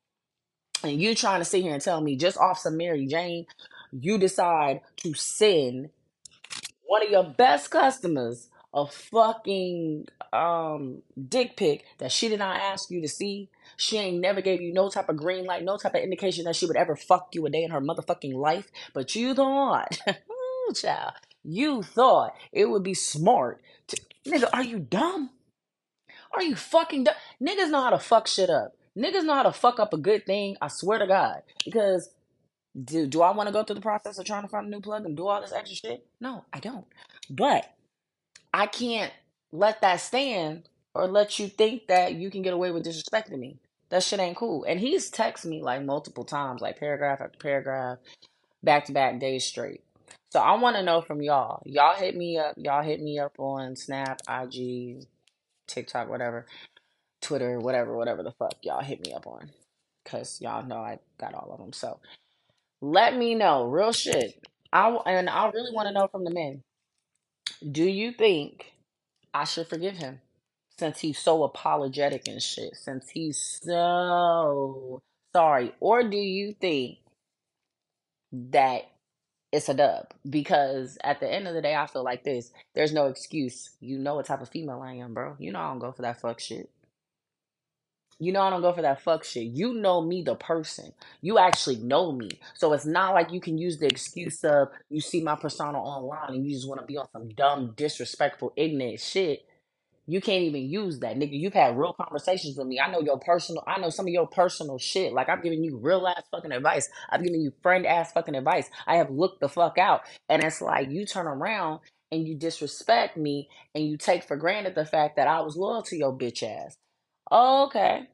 And 0.84 1.02
you 1.02 1.16
trying 1.16 1.40
to 1.40 1.46
sit 1.46 1.62
here 1.62 1.74
and 1.74 1.82
tell 1.82 2.02
me 2.02 2.16
just 2.16 2.38
off 2.38 2.60
some 2.60 2.78
Mary 2.78 3.06
Jane, 3.06 3.46
you 3.92 4.18
decide 4.18 4.82
to 4.98 5.13
send 5.13 5.90
one 6.84 7.04
of 7.04 7.10
your 7.10 7.24
best 7.24 7.72
customers 7.72 8.50
a 8.74 8.88
fucking 8.88 10.08
um 10.34 11.04
dick 11.30 11.56
pic 11.56 11.86
that 12.00 12.12
she 12.12 12.28
did 12.28 12.40
not 12.40 12.60
ask 12.60 12.90
you 12.90 13.02
to 13.02 13.08
see. 13.08 13.50
She 13.78 13.98
ain't 13.98 14.20
never 14.20 14.42
gave 14.42 14.62
you 14.62 14.74
no 14.74 14.90
type 14.90 15.10
of 15.10 15.18
green 15.18 15.46
light, 15.46 15.63
no 15.63 15.78
type 15.78 15.94
of 15.94 16.02
indication 16.02 16.46
that 16.46 16.56
she 16.56 16.66
would 16.66 16.75
ever 16.75 16.96
fuck 16.96 17.30
you 17.34 17.46
a 17.46 17.50
day 17.50 17.63
in 17.63 17.72
her 17.72 17.82
motherfucking 17.82 18.34
life. 18.34 18.72
But 18.94 19.16
you 19.16 19.34
thought, 19.36 20.00
child, 20.75 21.13
you 21.44 21.84
thought 21.84 22.36
it 22.52 22.70
would 22.70 22.84
be 22.84 22.96
smart 22.96 23.62
to 23.88 24.02
nigga, 24.25 24.50
are 24.54 24.63
you 24.63 24.80
dumb? 24.80 25.30
Are 26.34 26.42
you 26.42 26.56
fucking 26.56 27.04
dumb? 27.04 27.16
Niggas 27.42 27.70
know 27.70 27.82
how 27.82 27.92
to 27.92 28.00
fuck 28.00 28.28
shit 28.28 28.50
up. 28.50 28.75
Niggas 28.98 29.24
know 29.24 29.34
how 29.34 29.44
to 29.44 29.52
fuck 29.52 29.80
up 29.80 29.94
a 29.94 29.98
good 29.98 30.26
thing, 30.26 30.56
I 30.62 30.68
swear 30.68 31.00
to 31.00 31.08
God. 31.08 31.42
Because 31.66 32.10
do, 32.82 33.08
do 33.08 33.22
I 33.22 33.32
want 33.32 33.48
to 33.48 33.54
go 33.54 33.64
through 33.64 33.76
the 33.76 33.82
process 33.82 34.18
of 34.18 34.26
trying 34.26 34.44
to 34.44 34.50
find 34.50 34.68
a 34.68 34.70
new 34.70 34.82
plug 34.82 35.06
and 35.06 35.18
do 35.18 35.28
all 35.28 35.42
this 35.42 35.54
extra 35.54 35.76
shit? 35.76 36.06
No, 36.20 36.46
I 36.54 36.60
don't. 36.60 36.86
But 37.30 37.74
I 38.54 38.68
can't 38.68 39.12
let 39.52 39.82
that 39.82 39.98
stand 40.00 40.70
or 40.94 41.08
let 41.08 41.40
you 41.40 41.48
think 41.48 41.88
that 41.88 42.16
you 42.16 42.30
can 42.30 42.42
get 42.42 42.54
away 42.54 42.72
with 42.72 42.86
disrespecting 42.86 43.40
me. 43.40 43.58
That 43.90 44.04
shit 44.04 44.20
ain't 44.20 44.38
cool. 44.38 44.64
And 44.64 44.80
he's 44.80 45.12
texted 45.12 45.46
me 45.46 45.62
like 45.62 45.84
multiple 45.84 46.24
times, 46.24 46.62
like 46.62 46.80
paragraph 46.80 47.22
after 47.22 47.38
paragraph, 47.38 48.00
back 48.64 48.86
to 48.86 48.92
back 48.92 49.20
days 49.20 49.46
straight. 49.46 49.82
So 50.32 50.40
I 50.40 50.58
want 50.58 50.76
to 50.78 50.84
know 50.84 51.02
from 51.02 51.22
y'all. 51.22 51.62
Y'all 51.66 51.96
hit 51.96 52.16
me 52.16 52.38
up. 52.40 52.56
Y'all 52.58 52.84
hit 52.84 53.02
me 53.02 53.20
up 53.20 53.40
on 53.40 53.76
Snap, 53.76 54.20
IG, 54.28 55.06
TikTok, 55.68 56.10
whatever, 56.10 56.48
Twitter, 57.24 57.60
whatever, 57.60 57.96
whatever 57.98 58.24
the 58.24 58.32
fuck 58.34 58.56
y'all 58.62 58.84
hit 58.84 59.06
me 59.06 59.13
up 59.13 59.25
on. 59.27 59.50
Cause 60.06 60.39
y'all 60.42 60.65
know 60.65 60.77
I 60.77 61.00
got 61.18 61.34
all 61.34 61.51
of 61.51 61.60
them. 61.60 61.74
So 61.74 62.00
let 62.82 63.15
me 63.15 63.36
know, 63.36 63.65
real 63.65 63.94
shit. 63.94 64.46
I 64.74 64.89
and 65.06 65.30
I 65.30 65.50
really 65.50 65.74
want 65.74 65.88
to 65.88 65.94
know 65.94 66.08
from 66.08 66.25
the 66.25 66.32
men. 66.32 66.62
Do 67.72 67.84
you 67.84 68.12
think 68.12 68.74
I 69.34 69.46
should 69.46 69.68
forgive 69.68 69.98
him 69.98 70.20
since 70.77 71.00
he's 71.00 71.20
so 71.20 71.44
apologetic 71.44 72.27
and 72.27 72.42
shit? 72.42 72.75
Since 72.75 73.10
he's 73.10 73.62
so 73.63 75.01
sorry, 75.34 75.74
or 75.80 76.03
do 76.03 76.18
you 76.18 76.53
think 76.60 76.98
that 78.34 78.89
it's 79.53 79.70
a 79.70 79.74
dub? 79.74 80.08
Because 80.30 80.98
at 81.03 81.22
the 81.22 81.32
end 81.32 81.48
of 81.48 81.53
the 81.53 81.62
day, 81.62 81.75
I 81.75 81.88
feel 81.88 82.03
like 82.03 82.25
this: 82.25 82.51
there's 82.75 82.94
no 82.94 83.08
excuse. 83.08 83.70
You 83.80 83.98
know 84.00 84.15
what 84.15 84.25
type 84.25 84.42
of 84.42 84.50
female 84.50 84.82
I 84.82 84.96
am, 84.96 85.13
bro. 85.13 85.38
You 85.39 85.53
know 85.53 85.60
I 85.60 85.70
don't 85.70 85.80
go 85.80 85.94
for 85.94 86.01
that 86.01 86.20
fuck 86.20 86.42
shit. 86.42 86.70
You 88.20 88.32
know 88.32 88.41
I 88.41 88.50
don't 88.50 88.62
go 88.62 88.74
for 88.74 88.82
that 88.82 89.01
fuck 89.01 89.24
shit. 89.24 89.48
You 89.48 89.74
know 89.74 90.01
me, 90.01 90.24
the 90.24 90.36
person. 90.36 90.93
You 91.22 91.38
actually 91.38 91.77
know 91.77 92.12
me. 92.12 92.29
So 92.53 92.74
it's 92.74 92.86
not 92.86 93.13
like 93.13 93.32
you 93.32 93.41
can 93.41 93.58
use 93.58 93.79
the 93.79 93.88
excuse 93.88 94.43
of 94.43 94.70
you 94.89 95.01
see 95.01 95.22
my 95.22 95.36
persona 95.36 95.79
online 95.79 96.36
and 96.36 96.46
you 96.46 96.53
just 96.53 96.67
want 96.67 96.82
to 96.82 96.88
be 96.88 96.98
on 96.98 97.08
some 97.12 97.29
dumb, 97.29 97.74
disrespectful, 97.75 98.53
ignorant 98.55 99.00
shit. 99.00 99.46
You 100.05 100.20
can't 100.20 100.43
even 100.43 100.70
use 100.70 101.00
that, 101.00 101.17
nigga. 101.17 101.39
You've 101.39 101.53
had 101.53 101.77
real 101.77 101.93
conversations 101.93 102.58
with 102.58 102.67
me. 102.67 102.79
I 102.79 102.91
know 102.91 103.00
your 103.01 103.20
personal. 103.20 103.63
I 103.67 103.79
know 103.79 103.89
some 103.89 104.05
of 104.05 104.12
your 104.12 104.27
personal 104.27 104.77
shit. 104.77 105.13
Like 105.13 105.29
I'm 105.29 105.41
giving 105.41 105.63
you 105.63 105.77
real 105.77 106.05
ass 106.08 106.24
fucking 106.29 106.51
advice. 106.51 106.89
I'm 107.10 107.24
giving 107.24 107.41
you 107.41 107.53
friend 107.62 107.86
ass 107.86 108.12
fucking 108.12 108.36
advice. 108.36 108.70
I 108.86 108.98
have 108.98 109.10
looked 109.12 109.39
the 109.39 109.48
fuck 109.48 109.77
out, 109.77 110.01
and 110.27 110.43
it's 110.43 110.62
like 110.62 110.89
you 110.91 111.05
turn 111.05 111.27
around 111.27 111.79
and 112.12 112.27
you 112.27 112.36
disrespect 112.36 113.17
me 113.17 113.50
and 113.74 113.86
you 113.88 113.98
take 113.98 114.24
for 114.24 114.36
granted 114.36 114.75
the 114.75 114.86
fact 114.86 115.15
that 115.15 115.27
I 115.27 115.41
was 115.41 115.55
loyal 115.58 115.84
to 115.84 115.98
your 115.98 116.13
bitch 116.13 116.43
ass. 116.43 116.75
Okay. 117.34 118.08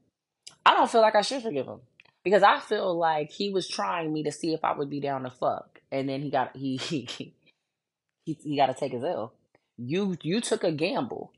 I 0.65 0.75
don't 0.75 0.89
feel 0.91 1.01
like 1.01 1.15
I 1.15 1.21
should 1.21 1.43
forgive 1.43 1.67
him 1.67 1.81
because 2.23 2.43
I 2.43 2.59
feel 2.59 2.97
like 2.97 3.31
he 3.31 3.51
was 3.51 3.67
trying 3.67 4.13
me 4.13 4.23
to 4.23 4.31
see 4.31 4.53
if 4.53 4.63
I 4.63 4.73
would 4.73 4.89
be 4.89 5.01
down 5.01 5.23
to 5.23 5.29
fuck, 5.31 5.81
and 5.91 6.07
then 6.09 6.21
he 6.21 6.29
got 6.29 6.55
he 6.55 6.77
he 7.09 7.33
he, 8.25 8.37
he 8.43 8.57
got 8.57 8.67
to 8.67 8.73
take 8.73 8.93
his 8.93 9.03
L. 9.03 9.33
You 9.77 10.17
you 10.21 10.41
took 10.41 10.63
a 10.63 10.71
gamble. 10.71 11.33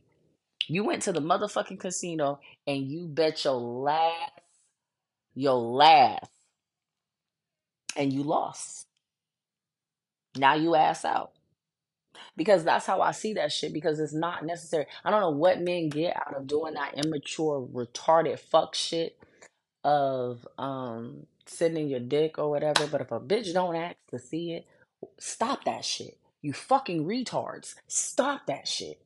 You 0.67 0.83
went 0.83 1.03
to 1.03 1.11
the 1.13 1.21
motherfucking 1.21 1.79
casino 1.79 2.39
and 2.67 2.87
you 2.89 3.07
bet 3.07 3.43
your 3.43 3.55
last 3.55 4.31
your 5.35 5.55
last 5.55 6.31
and 7.97 8.13
you 8.13 8.23
lost. 8.23 8.87
Now 10.37 10.55
you 10.55 10.75
ass 10.75 11.05
out. 11.05 11.31
Because 12.37 12.63
that's 12.63 12.85
how 12.87 13.01
I 13.01 13.11
see 13.11 13.33
that 13.35 13.51
shit 13.51 13.73
because 13.73 13.99
it's 13.99 14.13
not 14.13 14.45
necessary. 14.45 14.87
I 15.05 15.11
don't 15.11 15.21
know 15.21 15.31
what 15.31 15.61
men 15.61 15.89
get 15.89 16.17
out 16.17 16.35
of 16.37 16.47
doing 16.47 16.75
that 16.75 16.95
immature 17.05 17.67
retarded 17.73 18.39
fuck 18.39 18.75
shit 18.75 19.17
of 19.83 20.47
um 20.57 21.25
sending 21.47 21.87
your 21.89 21.99
dick 21.99 22.39
or 22.39 22.49
whatever, 22.49 22.87
but 22.87 23.01
if 23.01 23.11
a 23.11 23.19
bitch 23.19 23.53
don't 23.53 23.75
ask 23.75 23.97
to 24.11 24.19
see 24.19 24.53
it, 24.53 24.67
stop 25.19 25.65
that 25.65 25.85
shit. 25.85 26.17
You 26.41 26.53
fucking 26.53 27.05
retards. 27.05 27.75
Stop 27.87 28.47
that 28.47 28.67
shit. 28.67 29.01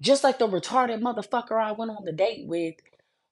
Just 0.00 0.24
like 0.24 0.38
the 0.38 0.48
retarded 0.48 1.00
motherfucker 1.02 1.60
I 1.62 1.72
went 1.72 1.90
on 1.92 2.04
the 2.04 2.12
date 2.12 2.46
with 2.46 2.76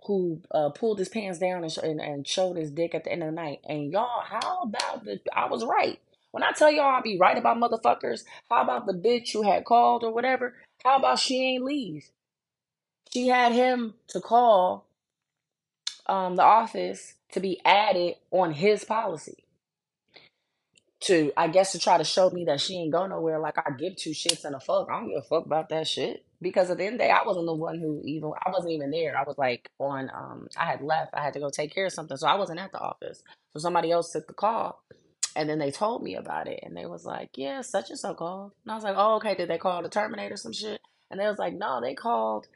who 0.07 0.43
uh, 0.53 0.71
pulled 0.71 0.99
his 0.99 1.09
pants 1.11 1.39
down 1.39 1.65
and, 1.65 1.73
sh- 1.73 1.79
and, 1.83 2.01
and 2.01 2.27
showed 2.27 2.57
his 2.57 2.71
dick 2.73 2.95
at 2.95 3.05
the 3.05 3.13
end 3.13 3.23
of 3.23 3.29
the 3.29 3.33
night. 3.35 3.61
And 3.69 3.93
y'all, 3.93 4.23
how 4.25 4.63
about 4.63 5.05
the, 5.05 5.21
I 5.35 5.47
was 5.47 5.65
right. 5.65 6.01
When 6.37 6.43
I 6.43 6.53
tell 6.53 6.71
y'all 6.71 6.85
I 6.97 7.01
be 7.01 7.17
right 7.19 7.39
about 7.39 7.57
motherfuckers, 7.57 8.25
how 8.51 8.63
about 8.63 8.85
the 8.85 8.93
bitch 8.93 9.33
who 9.33 9.41
had 9.41 9.65
called 9.65 10.05
or 10.05 10.13
whatever? 10.13 10.53
How 10.85 10.99
about 10.99 11.19
she 11.19 11.43
ain't 11.43 11.65
leave? 11.65 12.11
She 13.11 13.29
had 13.29 13.53
him 13.53 13.95
to 14.09 14.21
call 14.21 14.87
um, 16.07 16.37
the 16.37 16.43
office 16.43 17.15
to 17.33 17.41
be 17.41 17.59
added 17.65 18.17
on 18.31 18.53
his 18.53 18.85
policy. 18.85 19.45
To 21.05 21.33
I 21.39 21.49
guess 21.49 21.73
to 21.73 21.79
try 21.79 21.97
to 21.99 22.05
show 22.05 22.29
me 22.29 22.45
that 22.45 22.61
she 22.61 22.77
ain't 22.77 22.93
go 22.93 23.07
nowhere. 23.07 23.39
Like 23.39 23.59
I 23.59 23.71
give 23.79 23.97
two 23.97 24.11
shits 24.11 24.45
and 24.45 24.55
a 24.55 24.61
fuck. 24.61 24.89
I 24.91 25.01
don't 25.01 25.09
give 25.09 25.19
a 25.19 25.23
fuck 25.23 25.47
about 25.47 25.71
that 25.71 25.89
shit 25.89 26.27
because 26.43 26.71
at 26.71 26.79
the 26.79 26.85
end 26.85 26.97
of 26.97 26.99
the 27.01 27.05
day, 27.07 27.11
I 27.13 27.27
wasn't 27.27 27.47
the 27.47 27.55
one 27.55 27.81
who 27.81 28.03
even 28.05 28.33
I 28.47 28.51
wasn't 28.51 28.75
even 28.75 28.91
there. 28.91 29.17
I 29.17 29.25
was 29.27 29.39
like 29.39 29.71
on 29.79 30.11
um 30.15 30.49
I 30.59 30.67
had 30.67 30.83
left. 30.83 31.15
I 31.15 31.23
had 31.25 31.35
to 31.35 31.41
go 31.41 31.51
take 31.51 31.75
care 31.75 31.87
of 31.87 31.93
something, 31.93 32.19
so 32.19 32.29
I 32.29 32.35
wasn't 32.35 32.61
at 32.61 32.73
the 32.73 32.81
office. 32.81 33.23
So 33.55 33.61
somebody 33.61 33.91
else 33.91 34.13
took 34.13 34.27
the 34.29 34.35
call, 34.35 34.83
and 35.37 35.51
then 35.51 35.61
they 35.61 35.73
told 35.73 36.03
me 36.05 36.17
about 36.17 36.49
it, 36.49 36.61
and 36.65 36.77
they 36.77 36.87
was 36.87 37.07
like, 37.07 37.31
"Yeah, 37.37 37.63
such 37.63 37.91
and 37.91 38.01
so 38.01 38.15
called." 38.15 38.53
And 38.65 38.73
I 38.73 38.77
was 38.77 38.85
like, 38.85 38.97
"Oh, 38.99 39.17
okay. 39.17 39.37
Did 39.37 39.51
they 39.51 39.59
call 39.59 39.83
the 39.83 39.91
Terminator 39.91 40.39
some 40.39 40.55
shit?" 40.55 40.83
And 41.11 41.21
they 41.21 41.29
was 41.29 41.39
like, 41.39 41.55
"No, 41.55 41.81
they 41.83 41.95
called 41.95 42.49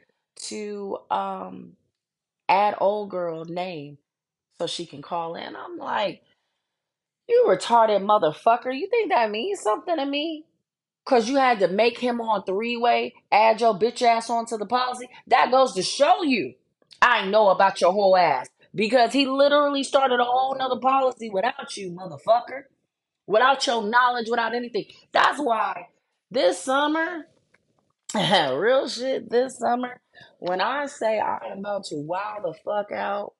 to 0.49 0.99
um 1.11 1.77
add 2.49 2.75
old 2.81 3.11
girl 3.11 3.45
name 3.45 3.99
so 4.59 4.67
she 4.67 4.85
can 4.87 5.01
call 5.03 5.35
in." 5.35 5.55
I'm 5.55 5.77
like, 5.77 6.23
"You 7.29 7.45
retarded 7.49 8.03
motherfucker! 8.03 8.77
You 8.77 8.87
think 8.89 9.11
that 9.11 9.31
means 9.31 9.61
something 9.61 9.97
to 9.97 10.05
me?" 10.05 10.45
Cause 11.05 11.27
you 11.29 11.37
had 11.37 11.59
to 11.59 11.67
make 11.67 11.99
him 11.99 12.21
on 12.21 12.43
three 12.43 12.77
way, 12.77 13.15
add 13.31 13.61
your 13.61 13.73
bitch 13.73 14.01
ass 14.03 14.29
onto 14.29 14.57
the 14.57 14.67
policy. 14.67 15.09
That 15.27 15.51
goes 15.51 15.73
to 15.73 15.81
show 15.83 16.23
you 16.23 16.53
I 17.01 17.25
know 17.27 17.49
about 17.49 17.81
your 17.81 17.91
whole 17.91 18.15
ass. 18.15 18.49
Because 18.73 19.11
he 19.13 19.25
literally 19.25 19.83
started 19.83 20.19
a 20.19 20.23
whole 20.23 20.55
nother 20.57 20.79
policy 20.79 21.29
without 21.29 21.75
you, 21.75 21.91
motherfucker. 21.91 22.63
Without 23.31 23.65
your 23.67 23.83
knowledge, 23.83 24.29
without 24.29 24.55
anything. 24.55 24.85
That's 25.11 25.39
why 25.39 25.87
this 26.31 26.59
summer, 26.59 27.27
real 28.15 28.87
shit, 28.89 29.29
this 29.29 29.57
summer, 29.59 30.01
when 30.39 30.61
I 30.61 30.87
say 30.87 31.19
I'm 31.19 31.59
about 31.59 31.85
to 31.85 31.95
wow 31.95 32.39
the 32.43 32.53
fuck 32.65 32.91
out, 32.91 33.33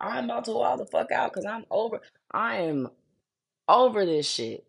I'm 0.00 0.26
about 0.26 0.44
to 0.46 0.52
wow 0.52 0.76
the 0.76 0.86
fuck 0.86 1.12
out 1.12 1.32
because 1.32 1.46
I'm 1.46 1.64
over, 1.70 2.00
I 2.32 2.58
am 2.58 2.88
over 3.68 4.06
this 4.06 4.28
shit. 4.28 4.64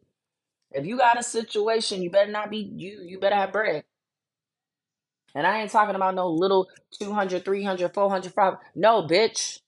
If 0.71 0.85
you 0.85 0.97
got 0.97 1.19
a 1.19 1.23
situation, 1.23 2.03
you 2.03 2.11
better 2.11 2.31
not 2.31 2.51
be 2.51 2.57
you. 2.57 3.01
You 3.05 3.19
better 3.19 3.35
have 3.35 3.51
bread. 3.51 3.83
And 5.35 5.47
I 5.47 5.61
ain't 5.61 5.71
talking 5.71 5.95
about 5.95 6.15
no 6.15 6.29
little 6.29 6.67
200, 6.99 7.45
300, 7.45 7.93
400, 7.93 8.33
500. 8.33 8.59
No, 8.75 9.03
bitch. 9.03 9.59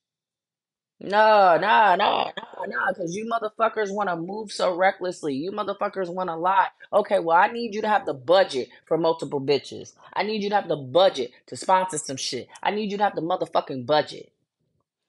No, 1.03 1.57
no, 1.59 1.95
no, 1.95 2.31
no, 2.37 2.65
no. 2.67 2.77
Because 2.89 3.15
you 3.15 3.25
motherfuckers 3.25 3.91
want 3.91 4.09
to 4.09 4.15
move 4.15 4.51
so 4.51 4.75
recklessly. 4.75 5.33
You 5.33 5.51
motherfuckers 5.51 6.13
want 6.13 6.29
to 6.29 6.35
lie. 6.35 6.67
Okay, 6.93 7.17
well, 7.17 7.37
I 7.37 7.47
need 7.47 7.73
you 7.73 7.81
to 7.81 7.87
have 7.87 8.05
the 8.05 8.13
budget 8.13 8.69
for 8.85 8.99
multiple 8.99 9.41
bitches. 9.41 9.93
I 10.13 10.21
need 10.21 10.43
you 10.43 10.49
to 10.49 10.55
have 10.55 10.67
the 10.67 10.75
budget 10.75 11.31
to 11.47 11.57
sponsor 11.57 11.97
some 11.97 12.17
shit. 12.17 12.47
I 12.61 12.69
need 12.69 12.91
you 12.91 12.97
to 12.99 13.03
have 13.03 13.15
the 13.15 13.21
motherfucking 13.21 13.87
budget. 13.87 14.31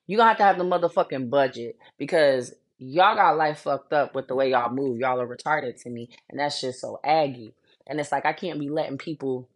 You 0.07 0.17
gonna 0.17 0.31
have 0.31 0.39
to 0.39 0.45
have 0.45 0.59
the 0.59 0.65
motherfucking 0.65 1.29
budget 1.29 1.79
because 1.99 2.55
y'all 2.79 3.15
got 3.15 3.37
life 3.37 3.59
fucked 3.61 3.93
up 3.93 4.15
with 4.15 4.29
the 4.29 4.35
way 4.35 4.51
y'all 4.51 4.73
move. 4.73 4.99
Y'all 4.99 5.21
are 5.21 5.27
retarded 5.27 5.81
to 5.83 5.91
me, 5.91 6.09
and 6.31 6.41
that's 6.41 6.61
just 6.61 6.81
so 6.81 7.01
aggy. 7.05 7.55
And 7.87 8.01
it's 8.01 8.13
like 8.13 8.25
I 8.25 8.33
can't 8.33 8.59
be 8.59 8.71
letting 8.71 8.97
people 8.97 9.47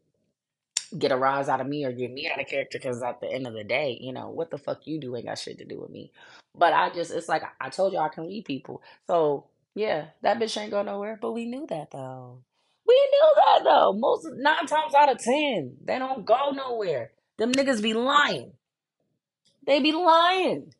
get 0.97 1.13
a 1.13 1.17
rise 1.17 1.49
out 1.49 1.61
of 1.61 1.67
me 1.67 1.85
or 1.85 1.93
get 1.93 2.13
me 2.13 2.29
out 2.31 2.41
of 2.41 2.47
character 2.47 2.79
because 2.79 3.03
at 3.03 3.21
the 3.21 3.33
end 3.33 3.47
of 3.47 3.55
the 3.55 3.65
day, 3.65 3.99
you 4.01 4.13
know, 4.13 4.31
what 4.31 4.51
the 4.51 4.59
fuck 4.59 4.87
you 4.87 5.01
do 5.01 5.17
ain't 5.17 5.27
got 5.27 5.39
shit 5.39 5.59
to 5.59 5.65
do 5.65 5.81
with 5.81 5.91
me. 5.91 6.13
But 6.55 6.73
I 6.73 6.91
just, 6.91 7.13
it's 7.13 7.29
like 7.29 7.43
I 7.61 7.69
told 7.69 7.93
you 7.93 7.99
I 7.99 8.09
can 8.09 8.27
read 8.27 8.45
people. 8.45 8.83
So 9.07 9.47
yeah, 9.75 10.07
that 10.23 10.39
bitch 10.39 10.57
ain't 10.61 10.71
going 10.71 10.87
nowhere. 10.87 11.19
But 11.21 11.33
we 11.33 11.47
knew 11.47 11.67
that 11.69 11.91
though. 11.91 12.43
We 12.87 12.95
knew 12.95 13.33
that 13.37 13.65
though. 13.65 13.93
Most 13.93 14.27
nine 14.37 14.67
times 14.67 14.95
out 14.95 15.13
of 15.13 15.19
ten, 15.19 15.77
they 15.85 15.99
don't 15.99 16.25
go 16.25 16.51
nowhere. 16.51 17.13
Them 17.39 17.53
niggas 17.53 17.83
be 17.83 17.95
lying. 17.95 18.53
They 19.67 19.81
be 19.81 19.93
lying. 19.93 20.73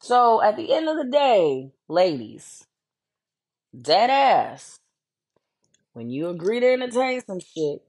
So 0.00 0.42
at 0.42 0.56
the 0.56 0.72
end 0.72 0.88
of 0.88 0.96
the 0.96 1.10
day, 1.10 1.72
ladies, 1.88 2.66
dead 3.78 4.10
ass, 4.10 4.80
when 5.92 6.10
you 6.10 6.28
agree 6.28 6.60
to 6.60 6.72
entertain 6.72 7.22
some 7.26 7.40
shit, 7.40 7.83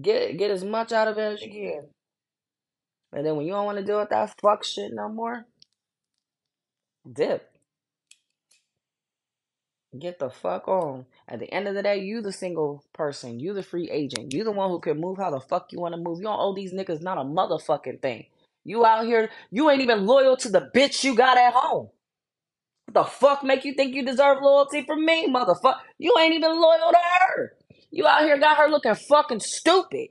get 0.00 0.36
get 0.38 0.50
as 0.50 0.64
much 0.64 0.92
out 0.92 1.08
of 1.08 1.18
it 1.18 1.34
as 1.34 1.42
you 1.42 1.50
can. 1.50 1.88
And 3.12 3.26
then 3.26 3.36
when 3.36 3.46
you 3.46 3.52
don't 3.52 3.66
want 3.66 3.78
to 3.78 3.84
deal 3.84 4.00
with 4.00 4.10
that 4.10 4.34
fuck 4.40 4.64
shit 4.64 4.92
no 4.92 5.08
more, 5.08 5.46
dip. 7.10 7.50
Get 9.98 10.18
the 10.18 10.30
fuck 10.30 10.66
on. 10.66 11.06
At 11.28 11.38
the 11.38 11.52
end 11.52 11.68
of 11.68 11.74
the 11.74 11.82
day, 11.82 11.98
you 12.00 12.20
the 12.20 12.32
single 12.32 12.84
person. 12.92 13.38
You 13.38 13.52
the 13.54 13.62
free 13.62 13.88
agent. 13.90 14.34
You 14.34 14.42
the 14.42 14.50
one 14.50 14.70
who 14.70 14.80
can 14.80 15.00
move 15.00 15.18
how 15.18 15.30
the 15.30 15.40
fuck 15.40 15.72
you 15.72 15.80
want 15.80 15.94
to 15.94 16.00
move. 16.00 16.18
You 16.18 16.24
don't 16.24 16.40
owe 16.40 16.54
these 16.54 16.74
niggas 16.74 17.02
not 17.02 17.18
a 17.18 17.22
motherfucking 17.22 18.02
thing. 18.02 18.26
You 18.64 18.84
out 18.84 19.04
here, 19.06 19.30
you 19.50 19.70
ain't 19.70 19.82
even 19.82 20.06
loyal 20.06 20.36
to 20.38 20.48
the 20.48 20.70
bitch 20.74 21.04
you 21.04 21.14
got 21.14 21.38
at 21.38 21.52
home. 21.54 21.90
What 22.86 22.94
the 22.94 23.04
fuck 23.04 23.44
make 23.44 23.64
you 23.64 23.74
think 23.74 23.94
you 23.94 24.04
deserve 24.04 24.38
loyalty 24.42 24.82
from 24.84 25.04
me, 25.04 25.28
motherfucker? 25.28 25.78
You 25.98 26.14
ain't 26.20 26.34
even 26.34 26.60
loyal 26.60 26.90
to 26.92 26.98
her. 27.20 27.52
You 27.94 28.08
out 28.08 28.24
here 28.24 28.38
got 28.38 28.56
her 28.56 28.68
looking 28.68 28.96
fucking 28.96 29.38
stupid. 29.38 30.08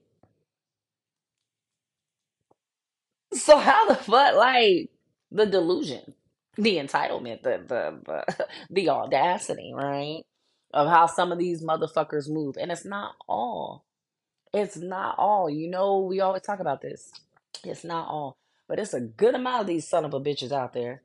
So 3.34 3.58
how 3.58 3.90
the 3.90 3.96
fuck, 3.96 4.36
like 4.38 4.90
the 5.30 5.46
delusion, 5.46 6.14
the 6.56 6.78
entitlement, 6.78 7.44
the 7.44 7.62
the 7.68 8.00
the, 8.06 8.48
the 8.70 8.90
audacity, 8.90 9.74
right? 9.76 10.22
Of 10.74 10.88
how 10.88 11.08
some 11.08 11.34
of 11.34 11.38
these 11.38 11.62
motherfuckers 11.62 12.30
move, 12.30 12.56
and 12.58 12.72
it's 12.72 12.86
not 12.86 13.16
all. 13.28 13.84
It's 14.54 14.78
not 14.78 15.16
all. 15.20 15.50
You 15.50 15.70
know, 15.70 16.00
we 16.00 16.22
always 16.22 16.44
talk 16.44 16.62
about 16.62 16.82
this. 16.82 17.12
It's 17.66 17.84
not 17.84 18.08
all, 18.08 18.38
but 18.70 18.80
it's 18.80 18.94
a 18.94 19.02
good 19.02 19.36
amount 19.36 19.60
of 19.60 19.68
these 19.68 19.90
son 19.90 20.06
of 20.06 20.14
a 20.14 20.22
bitches 20.22 20.54
out 20.54 20.72
there. 20.72 21.02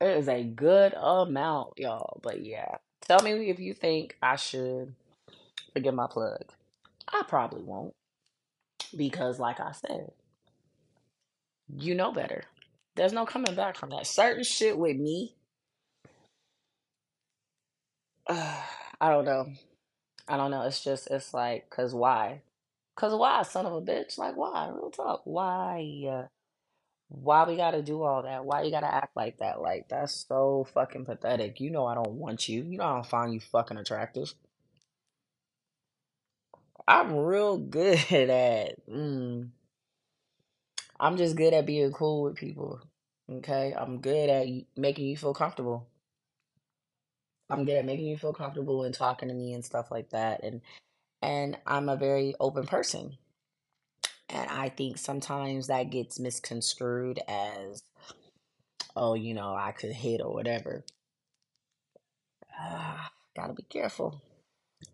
It 0.00 0.16
is 0.16 0.28
a 0.28 0.42
good 0.42 0.94
amount, 0.94 1.74
y'all. 1.76 2.18
But 2.24 2.44
yeah, 2.44 2.78
tell 3.06 3.22
me 3.22 3.50
if 3.50 3.60
you 3.60 3.72
think 3.72 4.16
I 4.20 4.34
should 4.34 4.96
forget 5.72 5.94
my 5.94 6.06
plug. 6.08 6.44
I 7.12 7.22
probably 7.28 7.62
won't 7.62 7.94
because, 8.96 9.38
like 9.40 9.60
I 9.60 9.72
said, 9.72 10.12
you 11.68 11.94
know 11.94 12.12
better. 12.12 12.44
There's 12.96 13.12
no 13.12 13.26
coming 13.26 13.54
back 13.54 13.76
from 13.76 13.90
that. 13.90 14.06
Certain 14.06 14.44
shit 14.44 14.78
with 14.78 14.96
me, 14.96 15.34
uh, 18.28 18.62
I 19.00 19.10
don't 19.10 19.24
know. 19.24 19.48
I 20.28 20.36
don't 20.38 20.50
know. 20.52 20.62
It's 20.62 20.84
just, 20.84 21.10
it's 21.10 21.34
like, 21.34 21.70
cause 21.70 21.94
why? 21.94 22.42
Cause 22.96 23.14
why, 23.14 23.42
son 23.42 23.66
of 23.66 23.74
a 23.74 23.80
bitch? 23.82 24.18
Like 24.18 24.36
why? 24.36 24.68
Real 24.68 24.90
talk. 24.90 25.22
Why? 25.24 26.04
Uh, 26.10 26.26
why 27.08 27.44
we 27.46 27.56
gotta 27.56 27.82
do 27.82 28.02
all 28.02 28.22
that? 28.22 28.44
Why 28.44 28.62
you 28.62 28.70
gotta 28.70 28.92
act 28.92 29.16
like 29.16 29.38
that? 29.38 29.60
Like 29.62 29.88
that's 29.88 30.26
so 30.28 30.66
fucking 30.74 31.06
pathetic. 31.06 31.60
You 31.60 31.70
know 31.70 31.86
I 31.86 31.94
don't 31.94 32.12
want 32.12 32.48
you. 32.48 32.64
You 32.64 32.78
know 32.78 32.84
I 32.84 32.94
don't 32.94 33.06
find 33.06 33.34
you 33.34 33.40
fucking 33.40 33.78
attractive. 33.78 34.34
I'm 36.92 37.16
real 37.16 37.56
good 37.56 37.98
at. 38.10 38.86
Mm, 38.86 39.48
I'm 41.00 41.16
just 41.16 41.36
good 41.36 41.54
at 41.54 41.64
being 41.64 41.90
cool 41.90 42.22
with 42.22 42.36
people. 42.36 42.80
Okay, 43.30 43.74
I'm 43.74 44.00
good 44.00 44.28
at 44.28 44.46
making 44.76 45.06
you 45.06 45.16
feel 45.16 45.32
comfortable. 45.32 45.86
I'm 47.48 47.64
good 47.64 47.76
at 47.78 47.86
making 47.86 48.06
you 48.06 48.18
feel 48.18 48.34
comfortable 48.34 48.84
and 48.84 48.94
talking 48.94 49.28
to 49.28 49.34
me 49.34 49.54
and 49.54 49.64
stuff 49.64 49.90
like 49.90 50.10
that. 50.10 50.44
And 50.44 50.60
and 51.22 51.56
I'm 51.66 51.88
a 51.88 51.96
very 51.96 52.34
open 52.38 52.66
person. 52.66 53.16
And 54.28 54.50
I 54.50 54.68
think 54.68 54.98
sometimes 54.98 55.68
that 55.68 55.90
gets 55.90 56.18
misconstrued 56.20 57.20
as, 57.26 57.84
oh, 58.96 59.14
you 59.14 59.32
know, 59.32 59.54
I 59.54 59.72
could 59.72 59.92
hit 59.92 60.20
or 60.20 60.32
whatever. 60.34 60.84
Ah, 62.58 63.10
gotta 63.34 63.54
be 63.54 63.62
careful. 63.64 64.20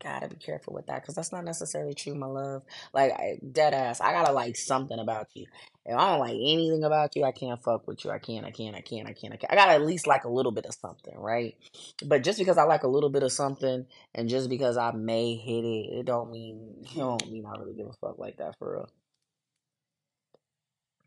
Gotta 0.03 0.29
be 0.29 0.37
careful 0.37 0.75
with 0.75 0.87
that 0.87 1.03
because 1.03 1.15
that's 1.15 1.33
not 1.33 1.45
necessarily 1.45 1.95
true, 1.95 2.15
my 2.15 2.27
love. 2.27 2.63
Like, 2.93 3.13
I, 3.13 3.39
dead 3.51 3.75
ass, 3.75 4.01
I 4.01 4.13
gotta 4.13 4.33
like 4.33 4.57
something 4.57 4.99
about 4.99 5.29
you. 5.35 5.47
If 5.85 5.97
I 5.97 6.11
don't 6.11 6.21
like 6.21 6.35
anything 6.35 6.85
about 6.85 7.17
you, 7.17 7.25
I 7.25 7.33
can't 7.33 7.63
fuck 7.63 7.89
with 7.89 8.05
you. 8.05 8.11
I 8.11 8.19
can't, 8.19 8.45
I 8.45 8.51
can't, 8.51 8.77
I 8.77 8.81
can't, 8.83 9.09
I 9.09 9.13
can't, 9.13 9.33
I 9.33 9.37
can't. 9.37 9.53
I 9.53 9.57
gotta 9.57 9.73
at 9.73 9.87
least 9.87 10.07
like 10.07 10.25
a 10.25 10.29
little 10.29 10.53
bit 10.53 10.67
of 10.67 10.75
something, 10.75 11.17
right? 11.17 11.57
But 12.05 12.23
just 12.23 12.39
because 12.39 12.59
I 12.59 12.65
like 12.65 12.83
a 12.83 12.89
little 12.89 13.09
bit 13.09 13.23
of 13.23 13.33
something 13.33 13.87
and 14.15 14.29
just 14.29 14.51
because 14.51 14.77
I 14.77 14.93
may 14.93 15.35
hit 15.35 15.65
it, 15.65 15.99
it 16.01 16.07
don't 16.07 16.31
mean, 16.31 16.77
it 16.83 16.97
don't 16.97 17.31
mean 17.31 17.47
I 17.47 17.59
really 17.59 17.75
give 17.75 17.87
a 17.87 17.93
fuck 17.95 18.19
like 18.19 18.37
that 18.37 18.59
for 18.59 18.75
real. 18.75 18.91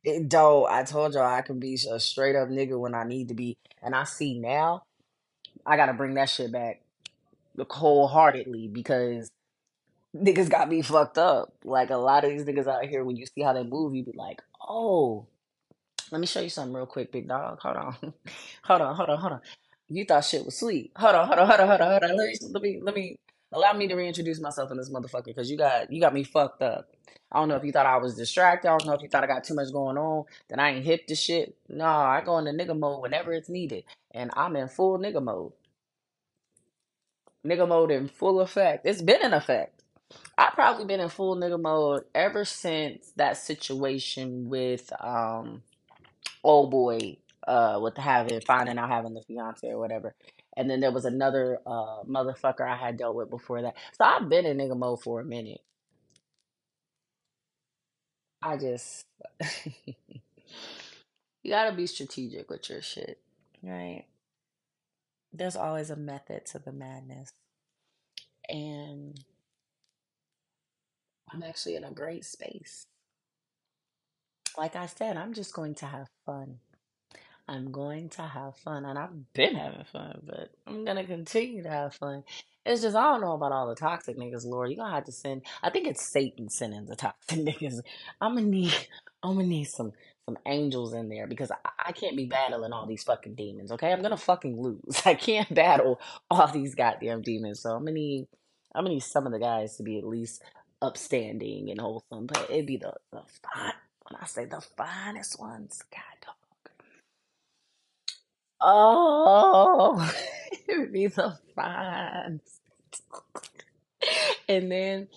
It 0.03 0.29
don't. 0.29 0.69
I 0.69 0.83
told 0.83 1.13
y'all 1.13 1.23
I 1.23 1.43
can 1.43 1.59
be 1.59 1.77
a 1.89 1.99
straight 1.99 2.35
up 2.35 2.49
nigga 2.49 2.79
when 2.79 2.95
I 2.95 3.03
need 3.03 3.27
to 3.27 3.35
be. 3.35 3.57
And 3.83 3.93
I 3.93 4.03
see 4.03 4.39
now, 4.39 4.81
I 5.65 5.77
gotta 5.77 5.93
bring 5.93 6.15
that 6.15 6.29
shit 6.29 6.51
back 6.51 6.80
wholeheartedly 7.57 8.69
because 8.69 9.31
niggas 10.15 10.49
got 10.49 10.69
me 10.69 10.81
fucked 10.81 11.17
up. 11.17 11.53
Like 11.63 11.89
a 11.89 11.97
lot 11.97 12.23
of 12.25 12.31
these 12.31 12.45
niggas 12.45 12.67
out 12.67 12.85
here, 12.85 13.03
when 13.03 13.17
you 13.17 13.25
see 13.27 13.41
how 13.43 13.53
they 13.53 13.63
move, 13.63 13.95
you 13.95 14.03
be 14.03 14.13
like, 14.15 14.41
oh, 14.67 15.27
let 16.11 16.21
me 16.21 16.27
show 16.27 16.41
you 16.41 16.49
something 16.49 16.75
real 16.75 16.87
quick, 16.87 17.13
big 17.13 17.29
dog. 17.29 17.59
Hold 17.61 17.77
on, 17.77 17.95
hold 18.63 18.81
on, 18.81 18.95
hold 18.95 19.09
on, 19.09 19.19
hold 19.19 19.33
on. 19.33 19.41
You 19.89 20.05
thought 20.05 20.25
shit 20.25 20.45
was 20.45 20.57
sweet. 20.59 20.91
Hold 20.97 21.15
on, 21.15 21.27
hold 21.27 21.39
on, 21.39 21.47
hold 21.47 21.61
on, 21.61 21.67
hold 21.69 21.81
on, 21.81 21.91
hold 21.91 22.03
on. 22.03 22.17
Let 22.17 22.27
me, 22.27 22.39
let 22.53 22.63
me, 22.63 22.79
let 22.83 22.95
me 22.95 23.17
allow 23.53 23.73
me 23.73 23.87
to 23.89 23.95
reintroduce 23.95 24.41
myself 24.41 24.71
in 24.71 24.77
this 24.77 24.91
motherfucker 24.91 25.25
because 25.27 25.51
you 25.51 25.57
got 25.57 25.91
you 25.91 26.01
got 26.01 26.13
me 26.13 26.23
fucked 26.23 26.63
up. 26.63 26.89
I 27.31 27.39
don't 27.39 27.49
know 27.49 27.57
if 27.57 27.63
you 27.65 27.71
thought 27.73 27.85
I 27.87 27.97
was 27.97 28.15
distracted. 28.15 28.69
I 28.69 28.71
don't 28.77 28.87
know 28.87 28.93
if 28.93 29.01
you 29.03 29.09
thought 29.09 29.23
I 29.23 29.27
got 29.27 29.43
too 29.45 29.55
much 29.55 29.71
going 29.73 29.97
on. 29.97 30.25
That 30.49 30.59
I 30.59 30.71
ain't 30.71 30.85
hip 30.85 31.07
to 31.07 31.15
shit. 31.15 31.55
No, 31.69 31.85
I 31.85 32.21
go 32.25 32.37
into 32.39 32.51
nigga 32.51 32.77
mode 32.77 33.01
whenever 33.01 33.33
it's 33.33 33.49
needed, 33.49 33.85
and 34.13 34.31
I'm 34.35 34.55
in 34.57 34.67
full 34.69 34.99
nigga 34.99 35.23
mode. 35.23 35.53
Nigga 37.47 37.67
mode 37.67 37.91
in 37.91 38.07
full 38.07 38.41
effect. 38.41 38.85
It's 38.85 39.01
been 39.01 39.23
in 39.23 39.33
effect. 39.33 39.83
I've 40.37 40.53
probably 40.53 40.85
been 40.85 40.99
in 40.99 41.09
full 41.09 41.35
nigga 41.37 41.61
mode 41.61 42.03
ever 42.15 42.45
since 42.45 43.11
that 43.17 43.37
situation 43.37 44.49
with 44.49 44.91
um 45.01 45.63
old 46.43 46.71
boy 46.71 47.17
uh 47.47 47.79
with 47.81 47.97
having 47.97 48.41
finding 48.41 48.77
out 48.77 48.89
having 48.89 49.13
the 49.13 49.21
fiance 49.23 49.67
or 49.69 49.79
whatever. 49.79 50.15
And 50.57 50.69
then 50.69 50.81
there 50.81 50.91
was 50.91 51.05
another 51.05 51.59
uh 51.65 52.03
motherfucker 52.07 52.67
I 52.67 52.75
had 52.77 52.97
dealt 52.97 53.15
with 53.15 53.29
before 53.29 53.61
that. 53.63 53.75
So 53.97 54.05
I've 54.05 54.29
been 54.29 54.45
in 54.45 54.57
nigga 54.57 54.77
mode 54.77 55.01
for 55.01 55.21
a 55.21 55.25
minute. 55.25 55.61
I 58.43 58.57
just 58.57 59.05
you 61.43 61.51
gotta 61.51 61.75
be 61.75 61.87
strategic 61.87 62.49
with 62.49 62.69
your 62.69 62.81
shit, 62.81 63.19
right? 63.63 64.05
There's 65.33 65.55
always 65.57 65.89
a 65.89 65.95
method 65.97 66.45
to 66.47 66.59
the 66.59 66.71
madness. 66.73 67.31
And 68.49 69.19
I'm 71.31 71.43
actually 71.43 71.75
in 71.75 71.83
a 71.85 71.91
great 71.91 72.25
space. 72.25 72.85
Like 74.57 74.75
I 74.75 74.87
said, 74.87 75.17
I'm 75.17 75.33
just 75.33 75.53
going 75.53 75.75
to 75.75 75.87
have 75.87 76.07
fun. 76.25 76.59
I'm 77.47 77.71
going 77.71 78.09
to 78.11 78.23
have 78.23 78.57
fun, 78.57 78.85
and 78.87 78.99
I've 78.99 79.33
been 79.35 79.55
having 79.55 79.85
fun, 79.85 80.21
but 80.25 80.51
I'm 80.67 80.85
gonna 80.85 81.05
continue 81.05 81.63
to 81.63 81.69
have 81.69 81.95
fun. 81.95 82.23
It's 82.65 82.81
just 82.81 82.97
I 82.97 83.03
don't 83.03 83.21
know 83.21 83.33
about 83.33 83.53
all 83.53 83.69
the 83.69 83.75
toxic 83.75 84.17
niggas, 84.17 84.47
Lord. 84.47 84.71
You're 84.71 84.79
gonna 84.79 84.95
have 84.95 85.05
to 85.05 85.13
send. 85.13 85.43
I 85.63 85.69
think 85.69 85.87
it's 85.87 86.11
Satan 86.11 86.49
sending 86.49 86.87
the 86.87 86.97
toxic 86.97 87.39
niggas. 87.45 87.81
I'm 88.21 88.35
gonna 88.37 88.47
need. 88.47 88.73
I'm 89.23 89.35
gonna 89.35 89.47
need 89.47 89.65
some 89.65 89.93
some 90.25 90.37
angels 90.45 90.93
in 90.93 91.09
there 91.09 91.27
because 91.27 91.51
I, 91.51 91.57
I 91.87 91.91
can't 91.91 92.17
be 92.17 92.25
battling 92.25 92.73
all 92.73 92.85
these 92.85 93.03
fucking 93.03 93.35
demons. 93.35 93.71
Okay, 93.71 93.91
I'm 93.91 94.01
gonna 94.01 94.17
fucking 94.17 94.61
lose. 94.61 95.01
I 95.05 95.15
can't 95.15 95.53
battle 95.53 95.99
all 96.29 96.47
these 96.47 96.75
goddamn 96.75 97.21
demons. 97.21 97.61
So 97.61 97.71
I'm 97.71 97.81
gonna 97.81 97.93
need. 97.93 98.27
I'm 98.73 98.85
gonna 98.85 98.95
need 98.95 99.03
some 99.03 99.25
of 99.25 99.33
the 99.33 99.39
guys 99.39 99.77
to 99.77 99.83
be 99.83 99.97
at 99.97 100.05
least 100.05 100.43
upstanding 100.81 101.69
and 101.69 101.79
wholesome, 101.81 102.27
but 102.27 102.49
it'd 102.49 102.65
be 102.65 102.77
the 102.77 102.93
the 103.11 103.21
fine. 103.43 103.73
When 104.09 104.19
I 104.21 104.25
say 104.25 104.45
the 104.45 104.61
finest 104.61 105.39
ones, 105.39 105.83
God 105.91 106.01
dog. 106.25 106.35
Oh, 108.61 110.13
it 110.67 110.79
would 110.79 110.93
be 110.93 111.09
so 111.09 111.33
fun. 111.55 112.41
And 114.47 114.71
then 114.71 115.07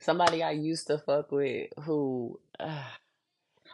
somebody 0.00 0.42
I 0.42 0.52
used 0.52 0.86
to 0.88 0.98
fuck 0.98 1.32
with 1.32 1.68
who 1.80 2.40
uh, 2.58 2.84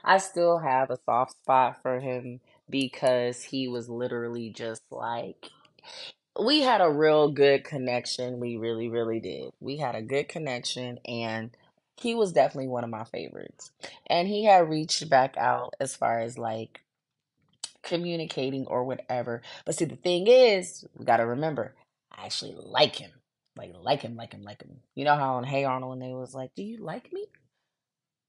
I 0.06 0.18
still 0.18 0.58
have 0.60 0.90
a 0.90 0.98
soft 1.06 1.32
spot 1.32 1.82
for 1.82 2.00
him 2.00 2.40
because 2.70 3.42
he 3.44 3.68
was 3.68 3.90
literally 3.90 4.50
just 4.50 4.82
like 4.92 5.50
we 6.40 6.62
had 6.62 6.80
a 6.82 6.90
real 6.90 7.30
good 7.30 7.64
connection. 7.64 8.40
We 8.40 8.56
really, 8.56 8.88
really 8.88 9.20
did. 9.20 9.52
We 9.60 9.78
had 9.78 9.94
a 9.94 10.02
good 10.02 10.28
connection 10.28 10.98
and 11.06 11.50
he 11.98 12.14
was 12.14 12.32
definitely 12.32 12.68
one 12.68 12.84
of 12.84 12.90
my 12.90 13.04
favorites. 13.04 13.72
And 14.08 14.28
he 14.28 14.44
had 14.44 14.68
reached 14.70 15.08
back 15.10 15.36
out 15.38 15.74
as 15.80 15.96
far 15.96 16.20
as 16.20 16.38
like 16.38 16.82
communicating 17.82 18.66
or 18.66 18.84
whatever. 18.84 19.42
But 19.64 19.76
see, 19.76 19.86
the 19.86 19.96
thing 19.96 20.26
is, 20.28 20.86
we 20.96 21.04
got 21.06 21.18
to 21.18 21.26
remember, 21.26 21.74
I 22.12 22.26
actually 22.26 22.56
like 22.58 22.96
him. 22.96 23.12
Like, 23.56 23.74
like 23.82 24.02
him, 24.02 24.16
like 24.16 24.34
him, 24.34 24.42
like 24.42 24.62
him. 24.62 24.78
You 24.94 25.04
know 25.04 25.16
how 25.16 25.36
on 25.36 25.44
Hey 25.44 25.64
Arnold, 25.64 25.90
when 25.90 25.98
they 26.00 26.14
was 26.14 26.34
like, 26.34 26.54
Do 26.54 26.62
you 26.62 26.78
like 26.78 27.12
me? 27.12 27.26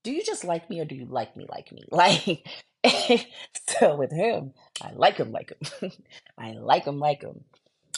Do 0.08 0.14
you 0.14 0.24
just 0.24 0.46
like 0.46 0.70
me 0.70 0.80
or 0.80 0.86
do 0.86 0.96
you 0.96 1.04
like 1.06 1.36
me 1.36 1.46
like 1.50 1.74
me? 1.74 1.84
Like, 1.92 3.28
so 3.68 3.98
with 3.98 4.14
him, 4.14 4.54
I 4.82 4.94
like 4.94 5.18
him 5.18 5.34
like 5.34 5.52
him. 5.52 5.92
I 6.38 6.54
like 6.54 6.86
him 6.86 6.98
like 6.98 7.24
him. 7.24 7.44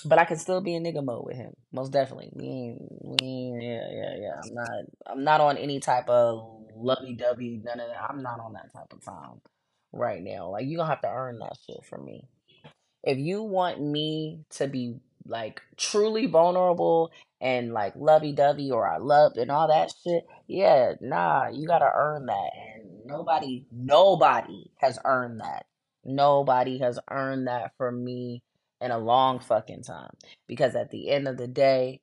But 0.04 0.17
I 0.17 0.26
can 0.26 0.39
still 0.39 0.60
be 0.60 0.74
in 0.74 0.84
nigga 0.84 1.06
mode 1.06 1.24
with 1.28 1.36
him. 1.36 1.54
Most 1.72 1.91
definitely. 1.91 2.32
We 2.34 2.45
ain't, 2.48 3.22
yeah, 3.22 3.88
yeah, 3.91 4.15
yeah. 4.19 4.41
I'm 4.43 4.56
not, 4.56 4.69
I'm 5.06 5.24
not 5.24 5.41
on 5.41 5.58
any 5.58 5.80
type 5.80 6.10
of 6.10 6.63
lovey 6.76 7.13
dovey, 7.13 7.62
none 7.63 7.80
of 7.80 7.89
that. 7.89 8.10
I'm 8.10 8.24
not 8.24 8.39
on 8.39 8.54
that 8.54 8.74
type 8.74 8.91
of 8.91 9.06
time 9.06 9.41
right 9.93 10.24
now. 10.24 10.50
Like, 10.50 10.65
you 10.65 10.78
gonna 10.78 10.89
have 10.89 11.04
to 11.04 11.12
earn 11.12 11.38
that 11.39 11.60
shit 11.67 11.86
from 11.86 12.06
me. 12.06 12.28
If 13.04 13.19
you 13.19 13.43
want 13.43 13.80
me 13.80 14.45
to 14.52 14.67
be 14.67 14.95
like 15.29 15.61
truly 15.77 16.25
vulnerable 16.25 17.11
and 17.41 17.73
like 17.73 17.93
lovey 17.95 18.33
dovey 18.33 18.71
or 18.71 18.87
I 18.87 18.97
loved 18.97 19.37
and 19.37 19.51
all 19.51 19.67
that 19.67 19.91
shit, 20.03 20.25
yeah, 20.47 20.93
nah, 21.01 21.49
you 21.49 21.67
gotta 21.67 21.91
earn 21.95 22.25
that. 22.27 22.51
And 22.75 23.05
nobody, 23.05 23.65
nobody 23.71 24.71
has 24.77 24.99
earned 25.05 25.41
that. 25.41 25.65
Nobody 26.03 26.79
has 26.79 26.99
earned 27.09 27.47
that 27.47 27.71
from 27.77 28.03
me 28.03 28.43
in 28.81 28.91
a 28.91 28.97
long 28.97 29.39
fucking 29.39 29.83
time. 29.83 30.11
Because 30.47 30.75
at 30.75 30.91
the 30.91 31.09
end 31.09 31.27
of 31.27 31.37
the 31.37 31.47
day, 31.47 32.01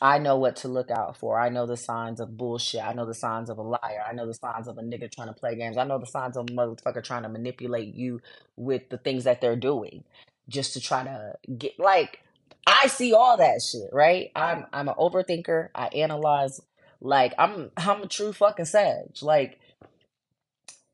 I 0.00 0.18
know 0.18 0.36
what 0.36 0.56
to 0.56 0.68
look 0.68 0.90
out 0.90 1.16
for. 1.16 1.40
I 1.40 1.48
know 1.48 1.66
the 1.66 1.76
signs 1.76 2.20
of 2.20 2.36
bullshit. 2.36 2.82
I 2.82 2.92
know 2.92 3.04
the 3.04 3.14
signs 3.14 3.50
of 3.50 3.58
a 3.58 3.62
liar. 3.62 4.04
I 4.08 4.12
know 4.12 4.26
the 4.26 4.34
signs 4.34 4.68
of 4.68 4.78
a 4.78 4.82
nigga 4.82 5.10
trying 5.10 5.28
to 5.28 5.34
play 5.34 5.56
games. 5.56 5.76
I 5.76 5.84
know 5.84 5.98
the 5.98 6.06
signs 6.06 6.36
of 6.36 6.46
a 6.48 6.52
motherfucker 6.52 7.02
trying 7.02 7.24
to 7.24 7.28
manipulate 7.28 7.94
you 7.94 8.20
with 8.56 8.88
the 8.90 8.98
things 8.98 9.24
that 9.24 9.40
they're 9.40 9.56
doing 9.56 10.04
just 10.48 10.72
to 10.74 10.80
try 10.80 11.04
to 11.04 11.34
get 11.58 11.78
like 11.78 12.20
I 12.68 12.88
see 12.88 13.14
all 13.14 13.38
that 13.38 13.62
shit, 13.62 13.88
right? 13.92 14.30
I'm 14.36 14.66
I'm 14.74 14.88
an 14.88 14.94
overthinker. 14.96 15.70
I 15.74 15.86
analyze 15.86 16.60
like 17.00 17.32
I'm 17.38 17.70
I'm 17.78 18.02
a 18.02 18.06
true 18.06 18.34
fucking 18.34 18.66
sage. 18.66 19.22
Like 19.22 19.58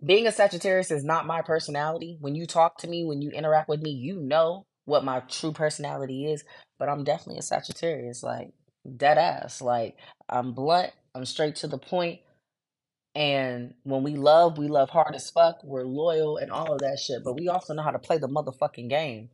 being 0.04 0.28
a 0.28 0.32
Sagittarius 0.32 0.92
is 0.92 1.02
not 1.04 1.26
my 1.26 1.42
personality. 1.42 2.16
When 2.20 2.36
you 2.36 2.46
talk 2.46 2.78
to 2.78 2.86
me, 2.86 3.04
when 3.04 3.22
you 3.22 3.30
interact 3.30 3.68
with 3.68 3.82
me, 3.82 3.90
you 3.90 4.20
know 4.20 4.66
what 4.84 5.04
my 5.04 5.20
true 5.20 5.52
personality 5.52 6.30
is. 6.30 6.44
But 6.78 6.88
I'm 6.88 7.02
definitely 7.02 7.38
a 7.40 7.42
Sagittarius, 7.42 8.22
like 8.22 8.52
dead 8.96 9.18
ass. 9.18 9.60
Like 9.60 9.96
I'm 10.28 10.52
blunt, 10.52 10.92
I'm 11.12 11.24
straight 11.24 11.56
to 11.56 11.66
the 11.66 11.78
point, 11.78 12.20
and 13.16 13.74
when 13.82 14.04
we 14.04 14.14
love, 14.14 14.58
we 14.58 14.68
love 14.68 14.90
hard 14.90 15.16
as 15.16 15.28
fuck. 15.28 15.56
We're 15.64 15.82
loyal 15.82 16.36
and 16.36 16.52
all 16.52 16.72
of 16.72 16.80
that 16.82 17.00
shit. 17.00 17.24
But 17.24 17.34
we 17.34 17.48
also 17.48 17.74
know 17.74 17.82
how 17.82 17.90
to 17.90 17.98
play 17.98 18.18
the 18.18 18.28
motherfucking 18.28 18.88
game. 18.88 19.30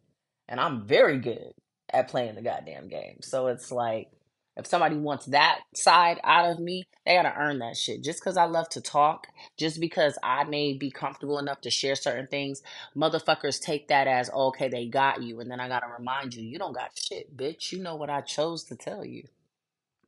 And 0.49 0.59
I'm 0.59 0.87
very 0.87 1.19
good 1.19 1.53
at 1.93 2.09
playing 2.09 2.35
the 2.35 2.43
goddamn 2.43 2.89
game. 2.89 3.19
So 3.23 3.49
it's 3.49 3.71
like, 3.71 4.11
if 4.57 4.67
somebody 4.67 4.97
wants 4.97 5.27
that 5.27 5.61
side 5.75 6.21
out 6.25 6.51
of 6.51 6.59
me, 6.59 6.85
they 7.07 7.15
gotta 7.15 7.35
earn 7.37 7.61
that 7.61 7.77
shit. 7.77 8.03
Just 8.03 8.21
because 8.21 8.37
I 8.37 8.45
love 8.45 8.69
to 8.71 8.81
talk, 8.81 9.29
just 9.57 9.81
because 9.81 10.19
I 10.23 10.45
may 10.45 10.75
be 10.75 10.91
comfortable 10.91 11.39
enough 11.39 11.61
to 11.63 11.71
share 11.71 11.95
certain 11.95 12.27
things, 12.27 12.63
motherfuckers 12.97 13.61
take 13.61 13.89
that 13.89 14.07
as 14.07 14.29
okay, 14.31 14.69
they 14.69 14.87
got 14.87 15.23
you. 15.23 15.41
And 15.41 15.51
then 15.51 15.61
I 15.61 15.69
gotta 15.69 15.87
remind 15.87 16.35
you, 16.35 16.43
you 16.43 16.59
don't 16.59 16.75
got 16.75 16.99
shit, 16.99 17.37
bitch. 17.37 17.73
You 17.73 17.79
know 17.83 17.97
what 17.97 18.11
I 18.11 18.21
chose 18.21 18.65
to 18.65 18.77
tell 18.77 19.05
you. 19.05 19.25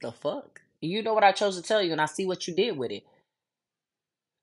The 0.03 0.13
fuck? 0.13 0.61
You 0.81 1.03
know 1.03 1.15
what 1.15 1.25
I 1.25 1.33
chose 1.33 1.57
to 1.57 1.63
tell 1.63 1.81
you, 1.81 1.93
and 1.93 2.01
I 2.01 2.07
see 2.07 2.27
what 2.27 2.47
you 2.49 2.55
did 2.55 2.77
with 2.77 2.91
it. 2.91 3.05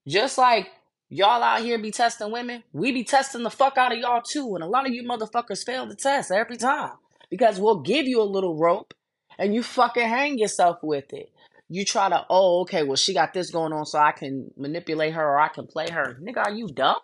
Just 0.08 0.38
like 0.38 0.71
y'all 1.10 1.43
out 1.43 1.62
here 1.62 1.78
be 1.78 1.91
testing 1.91 2.32
women, 2.32 2.63
we 2.71 2.91
be 2.93 3.04
testing 3.04 3.43
the 3.43 3.49
fuck 3.52 3.78
out 3.78 3.91
of 3.91 3.99
y'all 3.99 4.21
too. 4.21 4.56
And 4.56 4.63
a 4.63 4.67
lot 4.67 4.88
of 4.88 4.93
you 4.93 5.04
motherfuckers 5.04 5.65
fail 5.65 5.86
the 5.86 5.95
test 5.95 6.32
every 6.32 6.58
time 6.58 6.93
because 7.30 7.60
we'll 7.60 7.82
give 7.82 8.08
you 8.08 8.22
a 8.22 8.24
little 8.24 8.58
rope 8.58 8.94
and 9.38 9.54
you 9.54 9.63
fucking 9.63 10.08
hang 10.08 10.38
yourself 10.38 10.80
with 10.84 11.13
it. 11.13 11.32
You 11.70 11.86
try 11.86 12.10
to, 12.10 12.26
oh, 12.30 12.62
okay, 12.62 12.84
well, 12.84 12.96
she 12.96 13.13
got 13.13 13.34
this 13.34 13.52
going 13.52 13.74
on, 13.74 13.86
so 13.86 14.00
I 14.00 14.12
can 14.12 14.52
manipulate 14.58 15.13
her 15.13 15.24
or 15.24 15.39
I 15.39 15.50
can 15.50 15.68
play 15.68 15.88
her. 15.89 16.18
Nigga, 16.22 16.46
are 16.46 16.52
you 16.52 16.68
dumb? 16.68 17.00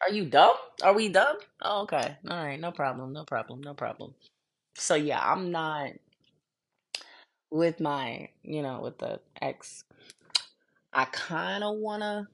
Are 0.00 0.12
you 0.12 0.24
dumb? 0.24 0.54
Are 0.82 0.94
we 0.94 1.10
dumb? 1.10 1.36
Oh, 1.60 1.82
okay. 1.82 2.16
All 2.28 2.44
right. 2.44 2.58
No 2.58 2.72
problem. 2.72 3.12
No 3.12 3.24
problem. 3.24 3.60
No 3.60 3.74
problem. 3.74 4.14
So, 4.76 4.94
yeah, 4.94 5.20
I'm 5.22 5.50
not 5.50 5.90
with 7.50 7.80
my, 7.80 8.30
you 8.42 8.62
know, 8.62 8.80
with 8.80 8.98
the 8.98 9.20
ex 9.42 9.84
I 10.92 11.04
kind 11.04 11.62
of 11.62 11.76
want 11.76 12.02
to 12.02 12.26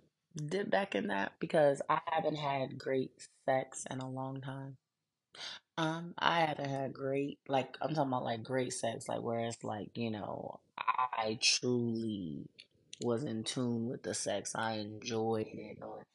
dip 0.43 0.71
back 0.71 0.95
in 0.95 1.09
that 1.09 1.33
because 1.41 1.83
I 1.89 2.01
haven't 2.07 2.37
had 2.37 2.79
great 2.79 3.11
sex 3.47 3.85
in 3.91 4.01
a 4.01 4.09
long 4.09 4.41
time. 4.41 4.77
Um, 5.79 6.15
I 6.19 6.41
haven't 6.41 6.71
had 6.71 6.95
great, 6.95 7.39
like, 7.49 7.77
I'm 7.83 7.95
talking 7.95 8.09
about 8.13 8.25
like 8.25 8.43
great 8.43 8.73
sex, 8.73 9.09
like 9.09 9.21
where 9.21 9.41
it's 9.41 9.63
like, 9.63 9.91
you 9.97 10.11
know, 10.11 10.61
I 10.79 11.39
truly 11.43 12.49
was 13.03 13.25
in 13.25 13.45
tune 13.45 13.89
with 13.91 14.03
the 14.03 14.15
sex. 14.15 14.55
I 14.55 14.75
enjoyed 14.75 15.49
it. 15.53 15.79
Or 15.83 16.07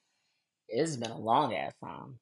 it's 0.68 0.96
been 0.96 1.12
a 1.12 1.20
long 1.20 1.54
ass 1.54 1.74
time. 1.84 2.18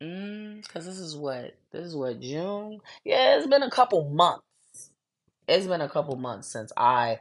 Mm, 0.00 0.66
cause 0.68 0.86
this 0.86 0.98
is 0.98 1.16
what 1.16 1.56
this 1.72 1.84
is 1.84 1.96
what 1.96 2.20
June. 2.20 2.80
Yeah, 3.04 3.36
it's 3.36 3.48
been 3.48 3.64
a 3.64 3.70
couple 3.70 4.08
months. 4.08 4.44
It's 5.48 5.66
been 5.66 5.80
a 5.80 5.88
couple 5.88 6.14
months 6.16 6.46
since 6.48 6.72
I 6.76 7.18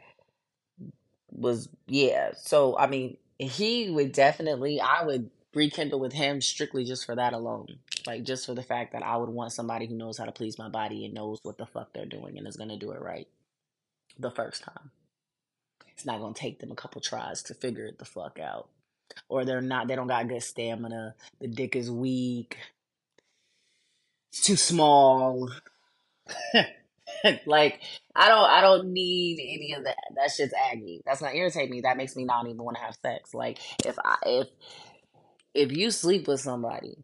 was 1.31 1.69
yeah. 1.87 2.31
So 2.37 2.77
I 2.77 2.87
mean, 2.87 3.17
he 3.39 3.89
would 3.89 4.11
definitely 4.11 4.79
I 4.79 5.03
would 5.03 5.31
rekindle 5.53 5.99
with 5.99 6.13
him 6.13 6.41
strictly 6.41 6.83
just 6.83 7.05
for 7.05 7.15
that 7.15 7.33
alone. 7.33 7.67
Mm. 7.69 8.07
Like 8.07 8.23
just 8.23 8.45
for 8.45 8.53
the 8.53 8.63
fact 8.63 8.93
that 8.93 9.03
I 9.03 9.17
would 9.17 9.29
want 9.29 9.53
somebody 9.53 9.87
who 9.87 9.95
knows 9.95 10.17
how 10.17 10.25
to 10.25 10.31
please 10.31 10.57
my 10.57 10.69
body 10.69 11.05
and 11.05 11.13
knows 11.13 11.39
what 11.43 11.57
the 11.57 11.65
fuck 11.65 11.93
they're 11.93 12.05
doing 12.05 12.37
and 12.37 12.47
is 12.47 12.57
gonna 12.57 12.77
do 12.77 12.91
it 12.91 13.01
right 13.01 13.27
the 14.17 14.31
first 14.31 14.63
time. 14.63 14.91
It's 15.89 16.05
not 16.05 16.19
gonna 16.19 16.33
take 16.33 16.59
them 16.59 16.71
a 16.71 16.75
couple 16.75 17.01
tries 17.01 17.43
to 17.43 17.53
figure 17.53 17.85
it 17.85 17.99
the 17.99 18.05
fuck 18.05 18.39
out. 18.39 18.69
Or 19.29 19.45
they're 19.45 19.61
not 19.61 19.87
they 19.87 19.95
don't 19.95 20.07
got 20.07 20.27
good 20.27 20.43
stamina, 20.43 21.15
the 21.39 21.47
dick 21.47 21.75
is 21.75 21.89
weak, 21.89 22.57
it's 24.31 24.41
too 24.41 24.55
small. 24.55 25.49
like 27.45 27.81
I 28.15 28.27
don't 28.27 28.49
I 28.49 28.61
don't 28.61 28.91
need 28.93 29.39
any 29.39 29.73
of 29.73 29.85
that. 29.85 29.97
That 30.15 30.31
shit's 30.31 30.53
aggy. 30.71 31.01
That's 31.05 31.21
not 31.21 31.35
irritate 31.35 31.69
me. 31.69 31.81
That 31.81 31.97
makes 31.97 32.15
me 32.15 32.25
not 32.25 32.45
even 32.45 32.63
want 32.63 32.77
to 32.77 32.83
have 32.83 32.97
sex. 33.01 33.33
Like 33.33 33.59
if 33.85 33.97
I 34.03 34.17
if 34.25 34.47
if 35.57 35.71
you 35.71 35.91
sleep 35.91 36.27
with 36.27 36.39
somebody 36.39 37.03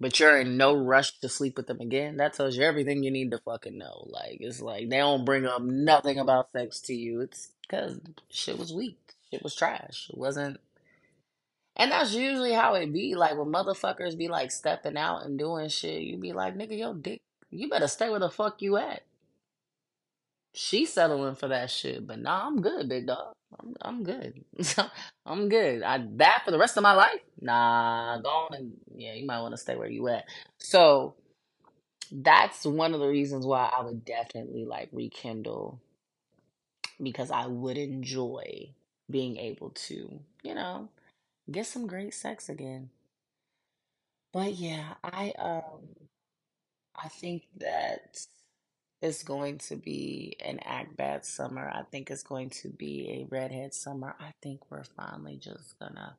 but 0.00 0.18
you're 0.18 0.40
in 0.40 0.56
no 0.56 0.76
rush 0.76 1.18
to 1.20 1.28
sleep 1.28 1.56
with 1.56 1.66
them 1.66 1.80
again, 1.80 2.16
that 2.18 2.34
tells 2.34 2.56
you 2.56 2.64
everything 2.64 3.02
you 3.02 3.10
need 3.10 3.30
to 3.30 3.38
fucking 3.38 3.78
know. 3.78 4.06
Like 4.10 4.38
it's 4.40 4.60
like 4.60 4.88
they 4.90 4.98
don't 4.98 5.24
bring 5.24 5.46
up 5.46 5.62
nothing 5.62 6.18
about 6.18 6.52
sex 6.52 6.80
to 6.82 6.94
you. 6.94 7.20
It's 7.20 7.52
because 7.62 8.00
shit 8.28 8.58
was 8.58 8.74
weak. 8.74 8.98
Shit 9.30 9.42
was 9.42 9.54
trash. 9.54 10.10
It 10.10 10.18
wasn't 10.18 10.58
and 11.76 11.90
that's 11.90 12.14
usually 12.14 12.52
how 12.52 12.74
it 12.74 12.92
be. 12.92 13.14
Like 13.14 13.36
when 13.36 13.48
motherfuckers 13.48 14.16
be 14.18 14.28
like 14.28 14.50
stepping 14.50 14.96
out 14.96 15.24
and 15.24 15.38
doing 15.38 15.68
shit, 15.68 16.02
you 16.02 16.18
be 16.18 16.32
like, 16.32 16.56
nigga, 16.56 16.78
yo 16.78 16.94
dick, 16.94 17.20
you 17.50 17.68
better 17.68 17.88
stay 17.88 18.10
where 18.10 18.20
the 18.20 18.30
fuck 18.30 18.62
you 18.62 18.76
at. 18.76 19.02
She's 20.52 20.92
settling 20.92 21.34
for 21.34 21.48
that 21.48 21.70
shit, 21.70 22.06
but 22.06 22.20
nah, 22.20 22.46
I'm 22.46 22.60
good, 22.60 22.88
big 22.88 23.06
dog. 23.08 23.32
I'm 23.60 23.74
I'm 23.82 24.04
good. 24.04 24.44
I'm 25.26 25.48
good. 25.48 25.82
I 25.82 26.04
that 26.16 26.42
for 26.44 26.50
the 26.50 26.58
rest 26.58 26.76
of 26.76 26.82
my 26.82 26.92
life. 26.94 27.20
Nah, 27.40 28.18
go 28.20 28.28
on 28.28 28.54
and 28.54 28.72
yeah, 28.96 29.14
you 29.14 29.26
might 29.26 29.40
want 29.40 29.52
to 29.54 29.58
stay 29.58 29.76
where 29.76 29.88
you 29.88 30.08
at. 30.08 30.24
So 30.58 31.14
that's 32.12 32.64
one 32.64 32.94
of 32.94 33.00
the 33.00 33.08
reasons 33.08 33.46
why 33.46 33.70
I 33.76 33.82
would 33.82 34.04
definitely 34.04 34.64
like 34.64 34.88
rekindle 34.92 35.80
because 37.02 37.30
I 37.30 37.46
would 37.46 37.76
enjoy 37.78 38.70
being 39.10 39.36
able 39.36 39.70
to, 39.70 40.20
you 40.42 40.54
know, 40.54 40.88
get 41.50 41.66
some 41.66 41.86
great 41.86 42.14
sex 42.14 42.48
again. 42.48 42.90
But 44.32 44.52
yeah, 44.56 44.96
I 45.02 45.32
um 45.38 45.96
I 46.96 47.08
think 47.08 47.44
that 47.58 48.26
it's 49.04 49.22
going 49.22 49.58
to 49.58 49.76
be 49.76 50.34
an 50.42 50.58
act 50.64 50.96
bad 50.96 51.26
summer. 51.26 51.70
I 51.70 51.82
think 51.82 52.10
it's 52.10 52.22
going 52.22 52.48
to 52.62 52.70
be 52.70 53.20
a 53.20 53.26
redhead 53.28 53.74
summer. 53.74 54.16
I 54.18 54.32
think 54.42 54.70
we're 54.70 54.82
finally 54.82 55.36
just 55.36 55.78
gonna 55.78 56.16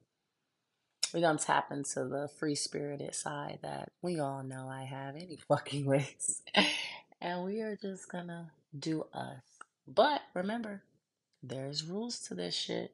we're 1.11 1.21
gonna 1.21 1.39
tap 1.39 1.71
into 1.71 2.05
the 2.05 2.29
free 2.37 2.53
spirited 2.53 3.15
side 3.15 3.57
that 3.63 3.89
we 4.03 4.19
all 4.19 4.43
know 4.43 4.67
I 4.69 4.83
have 4.83 5.15
any 5.15 5.39
fucking 5.47 5.85
ways. 5.85 6.43
and 7.19 7.43
we 7.43 7.61
are 7.61 7.75
just 7.75 8.07
gonna 8.07 8.51
do 8.77 9.07
us. 9.11 9.41
But 9.87 10.21
remember, 10.35 10.83
there's 11.41 11.83
rules 11.83 12.19
to 12.27 12.35
this 12.35 12.53
shit. 12.53 12.91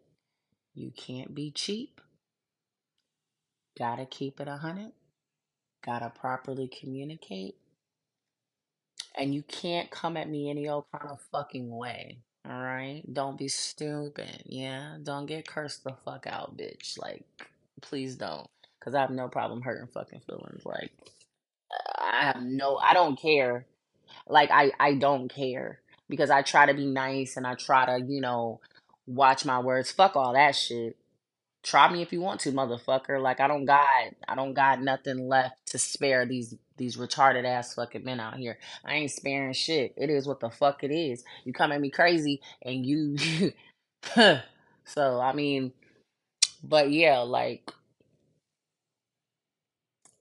You 0.73 0.91
can't 0.95 1.35
be 1.35 1.51
cheap. 1.51 1.99
Gotta 3.77 4.05
keep 4.05 4.39
it 4.39 4.47
a 4.47 4.55
hundred. 4.55 4.93
Gotta 5.83 6.09
properly 6.11 6.69
communicate 6.69 7.55
And 9.15 9.35
you 9.35 9.43
can't 9.43 9.91
come 9.91 10.17
at 10.17 10.29
me 10.29 10.49
any 10.49 10.67
old 10.69 10.85
kind 10.91 11.09
of 11.09 11.21
fucking 11.31 11.69
way. 11.69 12.19
All 12.49 12.61
right? 12.61 13.03
Don't 13.11 13.37
be 13.37 13.47
stupid. 13.47 14.43
Yeah? 14.45 14.97
Don't 15.03 15.25
get 15.25 15.47
cursed 15.47 15.83
the 15.83 15.93
fuck 16.05 16.25
out, 16.27 16.57
bitch. 16.57 16.99
Like, 16.99 17.23
please 17.81 18.15
don't. 18.15 18.47
Because 18.79 18.95
I 18.95 19.01
have 19.01 19.11
no 19.11 19.27
problem 19.27 19.61
hurting 19.61 19.89
fucking 19.93 20.21
feelings. 20.21 20.65
Like, 20.65 20.91
I 21.97 22.23
have 22.33 22.41
no, 22.41 22.77
I 22.77 22.93
don't 22.93 23.19
care. 23.19 23.65
Like, 24.27 24.49
I, 24.51 24.71
I 24.79 24.95
don't 24.95 25.27
care. 25.29 25.79
Because 26.09 26.29
I 26.29 26.41
try 26.41 26.65
to 26.65 26.73
be 26.73 26.85
nice 26.85 27.37
and 27.37 27.45
I 27.45 27.55
try 27.55 27.85
to, 27.85 28.03
you 28.05 28.21
know, 28.21 28.59
watch 29.05 29.45
my 29.45 29.59
words. 29.59 29.91
Fuck 29.91 30.15
all 30.15 30.33
that 30.33 30.55
shit. 30.55 30.97
Try 31.63 31.91
me 31.91 32.01
if 32.01 32.13
you 32.13 32.21
want 32.21 32.41
to, 32.41 32.51
motherfucker. 32.53 33.21
Like 33.21 33.39
I 33.41 33.47
don't 33.47 33.65
got 33.65 33.85
I 34.27 34.35
don't 34.35 34.53
got 34.53 34.81
nothing 34.81 35.27
left 35.27 35.67
to 35.67 35.79
spare 35.79 36.25
these 36.25 36.55
these 36.77 36.97
retarded 36.97 37.45
ass 37.45 37.75
fucking 37.75 38.03
men 38.05 38.19
out 38.19 38.37
here. 38.37 38.59
I 38.85 38.95
ain't 38.95 39.11
sparing 39.11 39.53
shit. 39.53 39.93
It 39.97 40.09
is 40.09 40.27
what 40.27 40.39
the 40.41 40.49
fuck 40.49 40.83
it 40.83 40.91
is. 40.91 41.23
You 41.45 41.53
come 41.53 41.71
at 41.71 41.81
me 41.81 41.89
crazy 41.91 42.41
and 42.63 42.85
you 42.85 43.17
so 44.85 45.21
I 45.21 45.33
mean 45.33 45.73
but 46.63 46.91
yeah, 46.91 47.19
like 47.19 47.71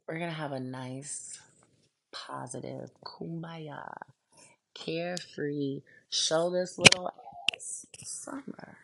we're 0.09 0.19
gonna 0.19 0.33
have 0.33 0.53
a 0.53 0.61
nice, 0.61 1.41
positive, 2.13 2.91
kumbaya, 3.05 3.93
carefree, 4.75 5.83
show 6.11 6.51
this 6.51 6.79
little 6.79 7.11
ass 7.55 7.87
summer. 8.05 8.79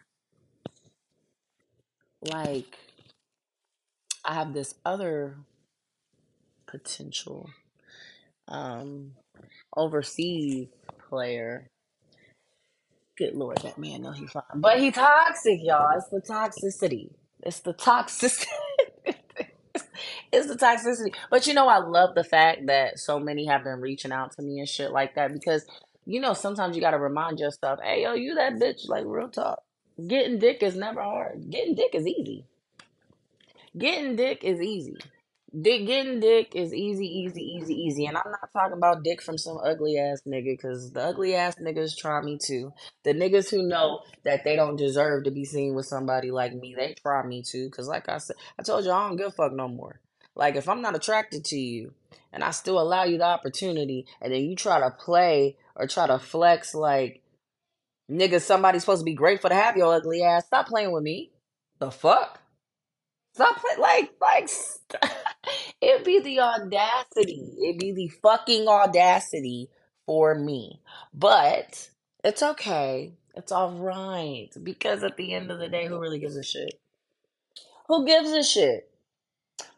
Like 2.31 2.79
I 4.25 4.35
have 4.35 4.55
this 4.55 4.75
other 4.85 5.37
potential 6.67 7.51
um 8.49 9.13
overseas 9.77 10.69
player. 11.09 11.69
Good 13.19 13.35
lord, 13.35 13.59
that 13.59 13.79
man 13.79 14.03
know 14.03 14.13
he 14.13 14.27
fine, 14.27 14.43
but 14.57 14.81
he 14.81 14.91
toxic, 14.93 15.61
y'all. 15.63 15.97
It's 15.99 16.09
the 16.09 16.21
toxicity. 16.23 17.11
It's 17.43 17.61
the 17.61 17.75
toxicity. 17.75 18.47
it's 20.33 20.49
the 20.49 20.57
toxicity. 20.57 21.15
But 21.31 21.47
you 21.47 21.55
know, 21.55 21.69
I 21.69 21.79
love 21.79 22.15
the 22.15 22.25
fact 22.25 22.67
that 22.69 22.99
so 22.99 23.21
many 23.21 23.47
have 23.47 23.65
been 23.65 23.81
reaching 23.81 24.13
out 24.13 24.33
to 24.35 24.43
me 24.43 24.61
and 24.61 24.69
shit 24.69 24.93
like 24.93 25.17
that 25.17 25.33
because 25.33 25.67
you 26.07 26.21
know 26.21 26.35
sometimes 26.35 26.77
you 26.77 26.83
got 26.83 26.93
to 26.93 26.99
remind 26.99 27.41
yourself, 27.41 27.81
hey 27.85 28.05
yo, 28.05 28.15
you 28.15 28.37
that 28.37 28.55
bitch. 28.55 28.89
Like 28.89 29.05
real 29.07 29.29
talk. 29.31 29.61
Getting 30.05 30.39
dick 30.39 30.63
is 30.63 30.77
never 30.77 31.03
hard. 31.03 31.51
Getting 31.51 31.75
dick 31.75 31.95
is 31.95 32.07
easy. 32.07 32.45
Getting 33.77 34.17
dick 34.17 34.45
is 34.45 34.61
easy. 34.61 34.97
Dick 35.59 35.87
getting 35.87 36.21
dick 36.21 36.55
is 36.55 36.75
easy, 36.75 37.07
easy, 37.07 37.41
easy, 37.41 37.75
easy. 37.75 38.07
And 38.07 38.19
I'm 38.19 38.31
not 38.31 38.53
talking 38.53 38.77
about 38.77 39.03
dick 39.05 39.23
from 39.23 39.39
some 39.39 39.59
ugly 39.63 39.97
ass 39.97 40.21
nigga, 40.27 40.57
because 40.57 40.93
the 40.93 41.01
ugly 41.01 41.35
ass 41.35 41.55
niggas 41.57 41.97
try 41.97 42.21
me 42.21 42.37
too. 42.37 42.75
The 43.05 43.15
niggas 43.15 43.51
who 43.51 43.63
know 43.63 44.01
that 44.25 44.45
they 44.45 44.57
don't 44.57 44.77
deserve 44.77 45.25
to 45.25 45.31
be 45.31 45.47
seen 45.47 45.75
with 45.75 45.87
somebody 45.87 46.31
like 46.31 46.53
me, 46.53 46.75
they 46.77 46.95
try 46.95 47.25
me 47.25 47.43
too. 47.43 47.71
Because 47.71 47.89
like 47.89 48.09
I 48.09 48.19
said, 48.19 48.37
I 48.59 48.65
told 48.65 48.85
you 48.85 48.91
I 48.91 49.09
don't 49.09 49.17
give 49.17 49.29
a 49.29 49.31
fuck 49.31 49.53
no 49.53 49.69
more. 49.69 50.01
Like 50.35 50.57
if 50.57 50.69
I'm 50.69 50.83
not 50.83 50.97
attracted 50.97 51.47
to 51.47 51.57
you 51.57 51.95
and 52.33 52.45
I 52.45 52.51
still 52.51 52.79
allow 52.79 53.05
you 53.05 53.17
the 53.17 53.25
opportunity, 53.25 54.05
and 54.21 54.35
then 54.35 54.43
you 54.43 54.57
try 54.57 54.79
to 54.81 54.91
play 54.91 55.57
or 55.75 55.87
try 55.87 56.07
to 56.07 56.19
flex 56.19 56.75
like 56.75 57.23
nigga, 58.11 58.41
somebody's 58.41 58.83
supposed 58.83 59.01
to 59.01 59.05
be 59.05 59.15
grateful 59.15 59.51
to 59.51 59.57
have 59.57 59.77
your 59.77 59.95
ugly 59.95 60.23
ass. 60.23 60.47
Stop 60.47 60.69
playing 60.69 60.93
with 60.93 61.03
me. 61.03 61.33
The 61.79 61.91
fuck? 61.91 62.41
Stop 63.35 63.61
playing 63.61 63.81
like 63.81 64.13
like. 64.21 64.49
St- 64.49 65.03
It'd 65.81 66.05
be 66.05 66.21
the 66.21 66.41
audacity. 66.41 67.55
It'd 67.63 67.79
be 67.79 67.93
the 67.93 68.09
fucking 68.23 68.67
audacity 68.67 69.69
for 70.07 70.35
me. 70.35 70.81
But 71.15 71.91
it's 72.25 72.43
okay. 72.43 73.15
It's 73.35 73.53
all 73.53 73.73
right. 73.73 74.49
Because 74.63 75.03
at 75.05 75.17
the 75.17 75.35
end 75.35 75.51
of 75.51 75.59
the 75.59 75.69
day, 75.69 75.87
who 75.87 75.99
really 76.01 76.19
gives 76.19 76.37
a 76.37 76.43
shit? 76.43 76.81
Who 77.89 78.07
gives 78.07 78.31
a 78.33 78.43
shit? 78.43 78.91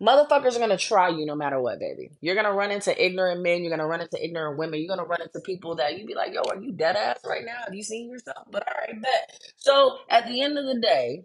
Motherfuckers 0.00 0.56
are 0.56 0.60
gonna 0.60 0.76
try 0.76 1.08
you 1.08 1.26
no 1.26 1.34
matter 1.34 1.60
what, 1.60 1.80
baby. 1.80 2.10
You're 2.20 2.36
gonna 2.36 2.52
run 2.52 2.70
into 2.70 3.04
ignorant 3.04 3.42
men. 3.42 3.62
You're 3.62 3.70
gonna 3.70 3.86
run 3.86 4.00
into 4.00 4.22
ignorant 4.22 4.58
women. 4.58 4.80
You're 4.80 4.94
gonna 4.94 5.08
run 5.08 5.22
into 5.22 5.40
people 5.40 5.76
that 5.76 5.98
you 5.98 6.06
be 6.06 6.14
like, 6.14 6.32
yo, 6.32 6.42
are 6.42 6.60
you 6.60 6.72
dead 6.72 6.96
ass 6.96 7.20
right 7.26 7.44
now? 7.44 7.64
Have 7.64 7.74
you 7.74 7.82
seen 7.82 8.10
yourself? 8.10 8.46
But 8.50 8.66
all 8.68 8.74
right, 8.80 9.00
bet. 9.00 9.40
So 9.56 9.98
at 10.08 10.26
the 10.28 10.40
end 10.42 10.58
of 10.58 10.66
the 10.66 10.80
day, 10.80 11.24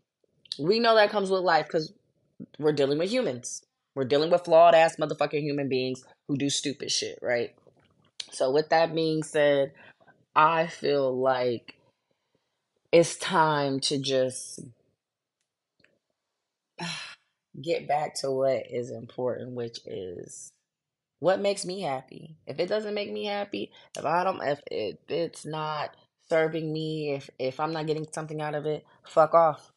we 0.59 0.79
know 0.79 0.95
that 0.95 1.11
comes 1.11 1.29
with 1.29 1.41
life 1.41 1.67
because 1.67 1.93
we're 2.59 2.73
dealing 2.73 2.99
with 2.99 3.11
humans. 3.11 3.63
We're 3.95 4.05
dealing 4.05 4.31
with 4.31 4.45
flawed 4.45 4.75
ass 4.75 4.95
motherfucking 4.97 5.41
human 5.41 5.69
beings 5.69 6.03
who 6.27 6.37
do 6.37 6.49
stupid 6.49 6.91
shit, 6.91 7.19
right? 7.21 7.53
So, 8.31 8.51
with 8.51 8.69
that 8.69 8.95
being 8.95 9.23
said, 9.23 9.73
I 10.35 10.67
feel 10.67 11.15
like 11.15 11.75
it's 12.91 13.17
time 13.17 13.79
to 13.81 13.99
just 13.99 14.61
get 17.61 17.87
back 17.87 18.15
to 18.15 18.31
what 18.31 18.65
is 18.69 18.91
important, 18.91 19.51
which 19.53 19.79
is 19.85 20.51
what 21.19 21.39
makes 21.39 21.65
me 21.65 21.81
happy. 21.81 22.37
If 22.45 22.59
it 22.59 22.67
doesn't 22.67 22.93
make 22.93 23.11
me 23.11 23.25
happy, 23.25 23.71
if 23.97 24.05
I 24.05 24.23
don't, 24.23 24.41
if, 24.43 24.61
if 24.69 24.97
it's 25.07 25.45
not 25.45 25.95
serving 26.29 26.71
me, 26.71 27.13
if 27.13 27.29
if 27.39 27.59
I'm 27.59 27.73
not 27.73 27.87
getting 27.87 28.07
something 28.11 28.41
out 28.41 28.55
of 28.55 28.65
it, 28.65 28.85
fuck 29.03 29.33
off. 29.33 29.71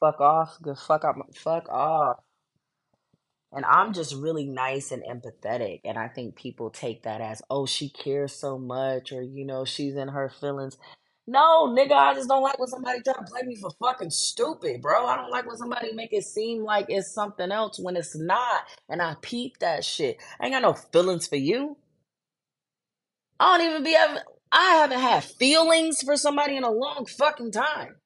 Fuck 0.00 0.20
off. 0.20 0.58
Good 0.62 0.78
fuck 0.78 1.04
off. 1.04 1.16
Fuck 1.34 1.68
off. 1.68 2.20
And 3.52 3.64
I'm 3.64 3.92
just 3.92 4.14
really 4.14 4.46
nice 4.46 4.92
and 4.92 5.02
empathetic. 5.02 5.80
And 5.84 5.98
I 5.98 6.08
think 6.08 6.36
people 6.36 6.70
take 6.70 7.02
that 7.02 7.20
as, 7.20 7.42
oh, 7.50 7.66
she 7.66 7.88
cares 7.88 8.32
so 8.32 8.58
much, 8.58 9.12
or, 9.12 9.22
you 9.22 9.44
know, 9.44 9.64
she's 9.64 9.96
in 9.96 10.08
her 10.08 10.28
feelings. 10.28 10.78
No, 11.26 11.68
nigga, 11.68 11.92
I 11.92 12.14
just 12.14 12.28
don't 12.28 12.42
like 12.42 12.58
when 12.58 12.68
somebody 12.68 13.00
try 13.02 13.14
to 13.14 13.22
play 13.22 13.42
me 13.44 13.56
for 13.56 13.70
fucking 13.80 14.10
stupid, 14.10 14.82
bro. 14.82 15.06
I 15.06 15.16
don't 15.16 15.30
like 15.30 15.46
when 15.46 15.56
somebody 15.56 15.94
make 15.94 16.12
it 16.12 16.24
seem 16.24 16.64
like 16.64 16.86
it's 16.90 17.14
something 17.14 17.50
else 17.50 17.80
when 17.80 17.96
it's 17.96 18.16
not. 18.16 18.64
And 18.90 19.00
I 19.00 19.16
peep 19.22 19.58
that 19.60 19.86
shit. 19.86 20.18
I 20.40 20.46
ain't 20.46 20.54
got 20.54 20.62
no 20.62 20.74
feelings 20.74 21.28
for 21.28 21.36
you. 21.36 21.78
I 23.40 23.58
don't 23.58 23.68
even 23.70 23.84
be 23.84 23.92
having, 23.92 24.22
I 24.52 24.72
haven't 24.76 25.00
had 25.00 25.24
feelings 25.24 26.02
for 26.02 26.16
somebody 26.16 26.56
in 26.56 26.64
a 26.64 26.70
long 26.70 27.06
fucking 27.06 27.52
time. 27.52 27.96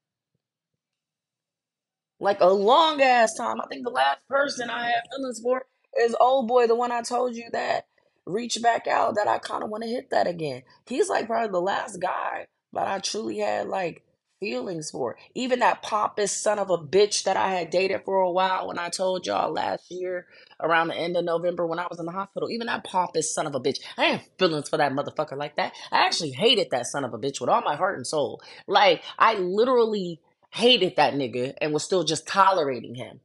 Like 2.21 2.41
a 2.41 2.47
long 2.51 3.03
ass 3.03 3.35
time. 3.35 3.61
I 3.61 3.67
think 3.67 3.85
the 3.85 3.91
last 3.91 4.21
person 4.29 4.71
I 4.71 4.87
had 4.87 5.03
feelings 5.15 5.41
for 5.43 5.67
is 5.99 6.17
old 6.21 6.49
boy, 6.49 6.67
the 6.69 6.77
one 6.77 6.93
I 6.93 7.03
told 7.03 7.35
you 7.35 7.49
that 7.53 7.87
reached 8.27 8.63
back 8.63 8.87
out 8.87 9.17
that 9.17 9.29
I 9.29 9.39
kind 9.39 9.65
of 9.65 9.71
want 9.71 9.83
to 9.85 9.91
hit 9.91 10.11
that 10.11 10.27
again. 10.27 10.63
He's 10.87 11.09
like 11.09 11.27
probably 11.27 11.51
the 11.51 11.61
last 11.61 12.01
guy 12.01 12.47
that 12.75 12.89
I 12.89 12.99
truly 13.01 13.39
had 13.39 13.69
like 13.69 14.03
feelings 14.41 14.91
for. 14.91 15.17
Even 15.35 15.61
that 15.61 15.83
pompous 15.83 16.33
son 16.33 16.59
of 16.59 16.71
a 16.71 16.79
bitch 16.79 17.25
that 17.25 17.37
I 17.37 17.51
had 17.51 17.71
dated 17.71 18.03
for 18.05 18.21
a 18.21 18.31
while 18.31 18.69
when 18.69 18.79
I 18.79 18.91
told 18.91 19.27
y'all 19.27 19.53
last 19.53 19.91
year 19.91 20.27
around 20.61 20.89
the 20.89 20.97
end 20.97 21.17
of 21.17 21.25
November 21.25 21.67
when 21.67 21.79
I 21.79 21.87
was 21.89 21.99
in 21.99 22.07
the 22.07 22.13
hospital. 22.13 22.51
Even 22.51 22.67
that 22.67 22.85
pompous 22.85 23.35
son 23.35 23.47
of 23.47 23.55
a 23.55 23.61
bitch. 23.61 23.79
I 23.97 24.05
had 24.07 24.23
feelings 24.39 24.69
for 24.69 24.77
that 24.77 24.93
motherfucker 24.93 25.37
like 25.37 25.57
that. 25.57 25.73
I 25.91 26.07
actually 26.07 26.33
hated 26.33 26.69
that 26.71 26.87
son 26.87 27.05
of 27.05 27.15
a 27.15 27.19
bitch 27.19 27.41
with 27.41 27.51
all 27.51 27.63
my 27.63 27.77
heart 27.77 27.97
and 27.97 28.07
soul. 28.07 28.43
Like 28.67 29.03
I 29.19 29.35
literally 29.35 30.21
hated 30.51 30.97
that 30.97 31.15
nigga 31.15 31.55
and 31.61 31.73
was 31.73 31.83
still 31.85 32.05
just 32.05 32.27
tolerating 32.27 32.95
him. 32.95 33.21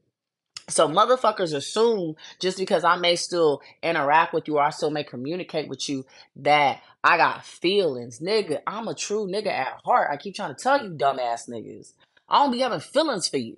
So 0.69 0.87
motherfuckers 0.87 1.53
assume 1.53 2.15
just 2.39 2.57
because 2.57 2.83
I 2.83 2.97
may 2.97 3.15
still 3.15 3.61
interact 3.83 4.33
with 4.33 4.47
you 4.47 4.57
or 4.57 4.63
I 4.63 4.69
still 4.71 4.91
may 4.91 5.03
communicate 5.03 5.69
with 5.69 5.89
you 5.89 6.05
that 6.37 6.81
I 7.03 7.17
got 7.17 7.45
feelings. 7.45 8.19
Nigga, 8.19 8.61
I'm 8.67 8.87
a 8.87 8.95
true 8.95 9.27
nigga 9.27 9.47
at 9.47 9.81
heart. 9.85 10.09
I 10.11 10.17
keep 10.17 10.35
trying 10.35 10.55
to 10.55 10.61
tell 10.61 10.83
you 10.83 10.91
dumbass 10.91 11.49
niggas. 11.49 11.93
I 12.29 12.43
don't 12.43 12.51
be 12.51 12.59
having 12.59 12.79
feelings 12.79 13.27
for 13.27 13.37
you. 13.37 13.55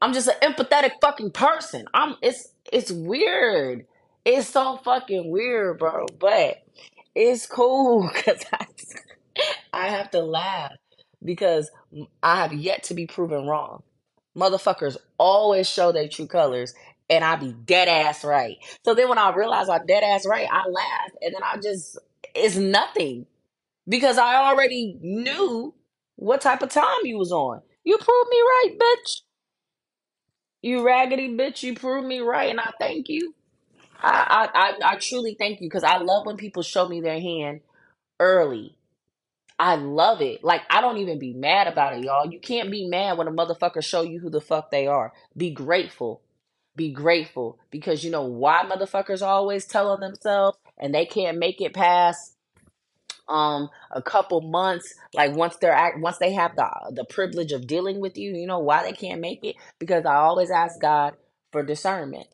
I'm 0.00 0.12
just 0.12 0.28
an 0.28 0.34
empathetic 0.42 0.92
fucking 1.00 1.32
person. 1.32 1.86
I'm 1.92 2.16
it's 2.22 2.48
it's 2.72 2.90
weird. 2.90 3.86
It's 4.24 4.48
so 4.48 4.78
fucking 4.84 5.30
weird, 5.30 5.78
bro. 5.78 6.06
But 6.18 6.62
it's 7.14 7.46
cool 7.46 8.08
because 8.14 8.44
I, 8.52 8.66
I 9.72 9.88
have 9.88 10.10
to 10.12 10.20
laugh 10.20 10.72
because 11.24 11.70
I 12.22 12.36
have 12.42 12.52
yet 12.52 12.84
to 12.84 12.94
be 12.94 13.06
proven 13.06 13.46
wrong. 13.46 13.82
Motherfuckers 14.38 14.98
always 15.18 15.68
show 15.68 15.92
their 15.92 16.08
true 16.08 16.28
colors, 16.28 16.74
and 17.10 17.24
I 17.24 17.36
be 17.36 17.52
dead 17.52 17.88
ass 17.88 18.24
right. 18.24 18.58
So 18.84 18.94
then 18.94 19.10
when 19.10 19.18
I 19.18 19.34
realize 19.34 19.68
I'm 19.70 19.86
dead 19.86 20.04
ass 20.04 20.26
right, 20.26 20.48
I 20.50 20.68
laugh, 20.68 21.10
and 21.22 21.34
then 21.34 21.42
I 21.44 21.58
just 21.62 21.98
it's 22.34 22.56
nothing 22.56 23.26
because 23.88 24.18
I 24.18 24.36
already 24.36 24.98
knew 25.00 25.74
what 26.16 26.40
type 26.42 26.62
of 26.62 26.70
time 26.70 27.00
you 27.04 27.18
was 27.18 27.32
on. 27.32 27.62
You 27.84 27.98
proved 27.98 28.30
me 28.30 28.40
right, 28.40 28.78
bitch. 28.80 29.20
You 30.62 30.86
raggedy 30.86 31.28
bitch. 31.30 31.62
You 31.62 31.74
proved 31.74 32.06
me 32.08 32.20
right, 32.20 32.50
and 32.50 32.60
I 32.60 32.72
thank 32.80 33.08
you. 33.08 33.34
I 34.02 34.48
I 34.54 34.60
I, 34.88 34.92
I 34.94 34.96
truly 34.98 35.36
thank 35.38 35.60
you 35.60 35.68
because 35.68 35.84
I 35.84 35.98
love 35.98 36.26
when 36.26 36.36
people 36.36 36.62
show 36.62 36.88
me 36.88 37.00
their 37.02 37.20
hand 37.20 37.60
early. 38.20 38.77
I 39.58 39.76
love 39.76 40.22
it. 40.22 40.44
Like 40.44 40.62
I 40.70 40.80
don't 40.82 40.98
even 40.98 41.18
be 41.18 41.34
mad 41.34 41.68
about 41.68 41.96
it, 41.96 42.04
y'all. 42.04 42.30
You 42.30 42.40
can't 42.40 42.70
be 42.70 42.86
mad 42.88 43.18
when 43.18 43.28
a 43.28 43.32
motherfucker 43.32 43.84
show 43.84 44.02
you 44.02 44.20
who 44.20 44.30
the 44.30 44.40
fuck 44.40 44.70
they 44.70 44.86
are. 44.86 45.12
Be 45.36 45.50
grateful. 45.50 46.22
Be 46.76 46.92
grateful 46.92 47.58
because 47.70 48.04
you 48.04 48.10
know 48.10 48.24
why 48.24 48.64
motherfuckers 48.68 49.22
always 49.22 49.66
tell 49.66 49.90
on 49.90 50.00
themselves 50.00 50.58
and 50.78 50.94
they 50.94 51.06
can't 51.06 51.38
make 51.38 51.60
it 51.60 51.74
past 51.74 52.34
um 53.28 53.70
a 53.92 54.02
couple 54.02 54.40
months 54.42 54.94
like 55.14 55.34
once 55.36 55.56
they're 55.56 55.72
act 55.72 56.00
once 56.00 56.18
they 56.18 56.32
have 56.32 56.56
the 56.56 56.68
the 56.94 57.04
privilege 57.04 57.52
of 57.52 57.66
dealing 57.66 58.00
with 58.00 58.18
you 58.18 58.32
you 58.34 58.46
know 58.46 58.58
why 58.58 58.82
they 58.82 58.92
can't 58.92 59.20
make 59.20 59.44
it 59.44 59.56
because 59.78 60.06
i 60.06 60.14
always 60.16 60.50
ask 60.50 60.80
god 60.80 61.14
for 61.52 61.62
discernment 61.62 62.26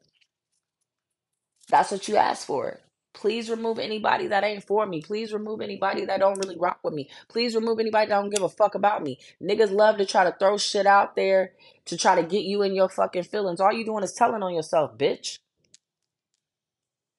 that's 1.69 1.91
what 1.93 2.09
you 2.09 2.17
ask 2.17 2.47
for. 2.47 2.81
Please 3.15 3.51
remove 3.51 3.79
anybody 3.79 4.29
that 4.29 4.45
ain't 4.45 4.65
for 4.65 4.87
me. 4.87 5.03
Please 5.03 5.33
remove 5.33 5.63
anybody 5.63 6.07
that 6.07 6.21
don't 6.21 6.39
really 6.39 6.59
rock 6.59 6.81
with 6.85 6.95
me. 6.95 7.09
Please 7.29 7.57
remove 7.57 7.81
anybody 7.81 8.09
that 8.09 8.17
don't 8.17 8.31
give 8.31 8.45
a 8.45 8.51
fuck 8.51 8.77
about 8.77 9.03
me. 9.03 9.19
Niggas 9.43 9.73
love 9.73 9.99
to 9.99 10.07
try 10.07 10.25
to 10.25 10.37
throw 10.39 10.59
shit 10.59 10.87
out 10.87 11.17
there 11.17 11.53
to 11.87 11.99
try 11.99 12.17
to 12.17 12.25
get 12.25 12.45
you 12.45 12.63
in 12.63 12.75
your 12.75 12.91
fucking 12.91 13.25
feelings. 13.25 13.61
All 13.61 13.73
you 13.73 13.85
doing 13.87 14.05
is 14.05 14.15
telling 14.15 14.43
on 14.43 14.55
yourself, 14.55 14.99
bitch. 14.99 15.39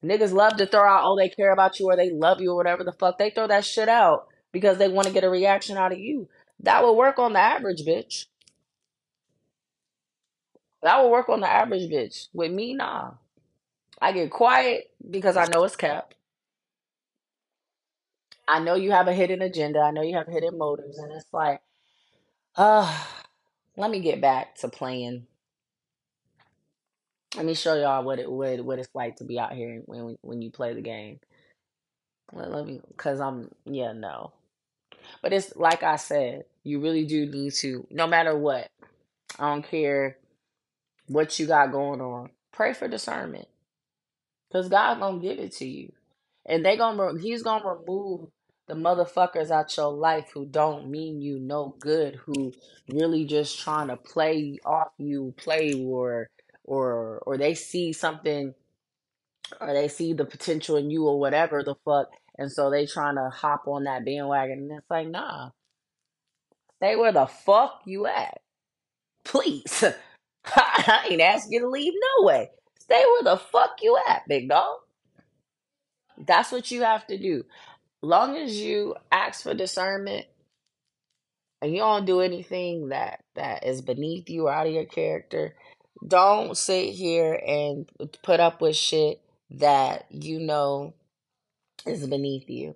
Niggas 0.04 0.34
love 0.34 0.58
to 0.58 0.68
throw 0.68 0.88
out, 0.88 1.04
oh, 1.06 1.18
they 1.18 1.30
care 1.30 1.52
about 1.52 1.80
you 1.80 1.88
or 1.88 1.96
they 1.96 2.12
love 2.12 2.42
you 2.42 2.52
or 2.52 2.56
whatever 2.56 2.84
the 2.84 2.94
fuck. 2.94 3.18
They 3.18 3.32
throw 3.32 3.48
that 3.48 3.66
shit 3.66 3.90
out 3.90 4.28
because 4.54 4.78
they 4.78 4.88
want 4.90 5.08
to 5.08 5.14
get 5.14 5.24
a 5.24 5.30
reaction 5.30 5.78
out 5.78 5.94
of 5.94 6.00
you. 6.00 6.30
That 6.62 6.84
will 6.84 6.96
work 6.98 7.20
on 7.20 7.34
the 7.34 7.40
average 7.40 7.84
bitch. 7.86 8.26
That 10.84 11.02
will 11.02 11.12
work 11.12 11.30
on 11.30 11.42
the 11.42 11.50
average 11.52 11.90
bitch. 11.92 12.30
With 12.34 12.52
me, 12.52 12.74
nah. 12.76 13.14
I 14.06 14.14
get 14.14 14.32
quiet 14.32 14.92
because 15.10 15.38
I 15.38 15.48
know 15.48 15.66
it's 15.66 15.78
cap. 15.78 16.14
I 18.48 18.60
know 18.60 18.76
you 18.76 18.92
have 18.92 19.08
a 19.08 19.14
hidden 19.14 19.42
agenda. 19.42 19.80
I 19.80 19.92
know 19.92 20.02
you 20.04 20.16
have 20.18 20.28
hidden 20.28 20.58
motives, 20.58 21.00
and 21.00 21.12
it's 21.14 21.28
like, 21.34 21.62
uh, 22.58 23.06
let 23.78 23.92
me 23.92 24.02
get 24.02 24.22
back 24.22 24.56
to 24.58 24.70
playing 24.70 25.28
Let 27.36 27.46
me 27.46 27.56
show 27.56 27.76
y'all 27.76 28.04
what 28.04 28.20
it 28.20 28.32
what 28.32 28.64
what 28.66 28.80
it's 28.80 28.94
like 28.96 29.18
to 29.18 29.26
be 29.26 29.40
out 29.40 29.54
here 29.54 29.82
when 29.88 30.18
when 30.22 30.42
you 30.44 30.52
play 30.52 30.74
the 30.76 30.82
game. 30.82 31.20
Let, 32.34 32.52
let 32.52 32.66
me, 32.68 32.82
cause 32.98 33.20
I'm 33.22 33.52
yeah 33.66 33.94
no, 33.94 34.34
but 35.22 35.34
it's 35.34 35.56
like 35.56 35.84
I 35.84 35.98
said, 35.98 36.46
you 36.64 36.82
really 36.82 37.06
do 37.06 37.26
need 37.28 37.54
to. 37.56 37.88
No 37.92 38.08
matter 38.08 38.38
what, 38.38 38.70
I 39.40 39.50
don't 39.52 39.64
care 39.68 40.18
what 41.08 41.40
you 41.40 41.48
got 41.48 41.72
going 41.72 42.02
on. 42.02 42.32
Pray 42.54 42.74
for 42.74 42.88
discernment, 42.88 43.48
cause 44.52 44.70
God 44.70 45.00
gonna 45.00 45.20
give 45.20 45.40
it 45.40 45.54
to 45.58 45.68
you, 45.68 45.92
and 46.46 46.66
they 46.66 46.78
gonna 46.78 47.20
He's 47.20 47.44
gonna 47.44 47.66
remove 47.68 48.30
the 48.68 48.76
motherfuckers 48.76 49.52
out 49.52 49.76
your 49.78 49.92
life 49.94 50.32
who 50.34 50.46
don't 50.46 50.90
mean 50.90 51.22
you 51.22 51.40
no 51.40 51.76
good, 51.80 52.16
who 52.16 52.54
really 52.90 53.26
just 53.26 53.60
trying 53.60 53.90
to 53.90 53.98
play 53.98 54.60
off 54.66 54.90
you, 54.98 55.34
play 55.38 55.74
or 55.86 56.30
or 56.64 57.20
or 57.26 57.38
they 57.38 57.54
see 57.56 57.94
something 57.94 58.54
or 59.62 59.74
they 59.74 59.88
see 59.88 60.14
the 60.14 60.26
potential 60.26 60.78
in 60.78 60.90
you 60.90 61.06
or 61.08 61.20
whatever 61.20 61.64
the 61.64 61.76
fuck, 61.86 62.10
and 62.38 62.52
so 62.52 62.70
they 62.70 62.86
trying 62.86 63.16
to 63.16 63.30
hop 63.30 63.68
on 63.68 63.86
that 63.86 64.06
bandwagon, 64.06 64.60
and 64.60 64.72
it's 64.72 64.90
like, 64.90 65.08
nah, 65.10 65.50
stay 66.78 66.96
where 66.96 67.12
the 67.12 67.26
fuck 67.28 67.82
you 67.86 68.08
at, 68.08 68.40
please. 69.26 69.84
I 70.46 71.08
ain't 71.10 71.22
asking 71.22 71.54
you 71.54 71.60
to 71.62 71.70
leave 71.70 71.94
no 72.20 72.26
way. 72.26 72.50
Stay 72.86 73.04
where 73.06 73.24
the 73.36 73.38
fuck 73.38 73.78
you 73.82 74.00
at, 74.08 74.28
big 74.28 74.50
dog. 74.50 74.80
That's 76.18 76.52
what 76.52 76.72
you 76.72 76.84
have 76.84 77.08
to 77.08 77.18
do. 77.18 77.46
Long 78.02 78.38
as 78.38 78.60
you 78.60 78.96
ask 79.12 79.44
for 79.44 79.54
discernment 79.54 80.28
and 81.62 81.74
you 81.74 81.80
don't 81.80 82.06
do 82.06 82.22
anything 82.22 82.90
that 82.90 83.24
that 83.36 83.66
is 83.66 83.82
beneath 83.82 84.30
you 84.30 84.48
or 84.48 84.54
out 84.54 84.68
of 84.68 84.74
your 84.74 84.86
character, 84.86 85.56
don't 86.08 86.58
sit 86.58 86.94
here 86.94 87.34
and 87.48 87.90
put 88.24 88.40
up 88.40 88.62
with 88.62 88.76
shit 88.76 89.22
that 89.52 90.06
you 90.12 90.40
know 90.40 90.94
is 91.86 92.08
beneath 92.08 92.50
you. 92.50 92.76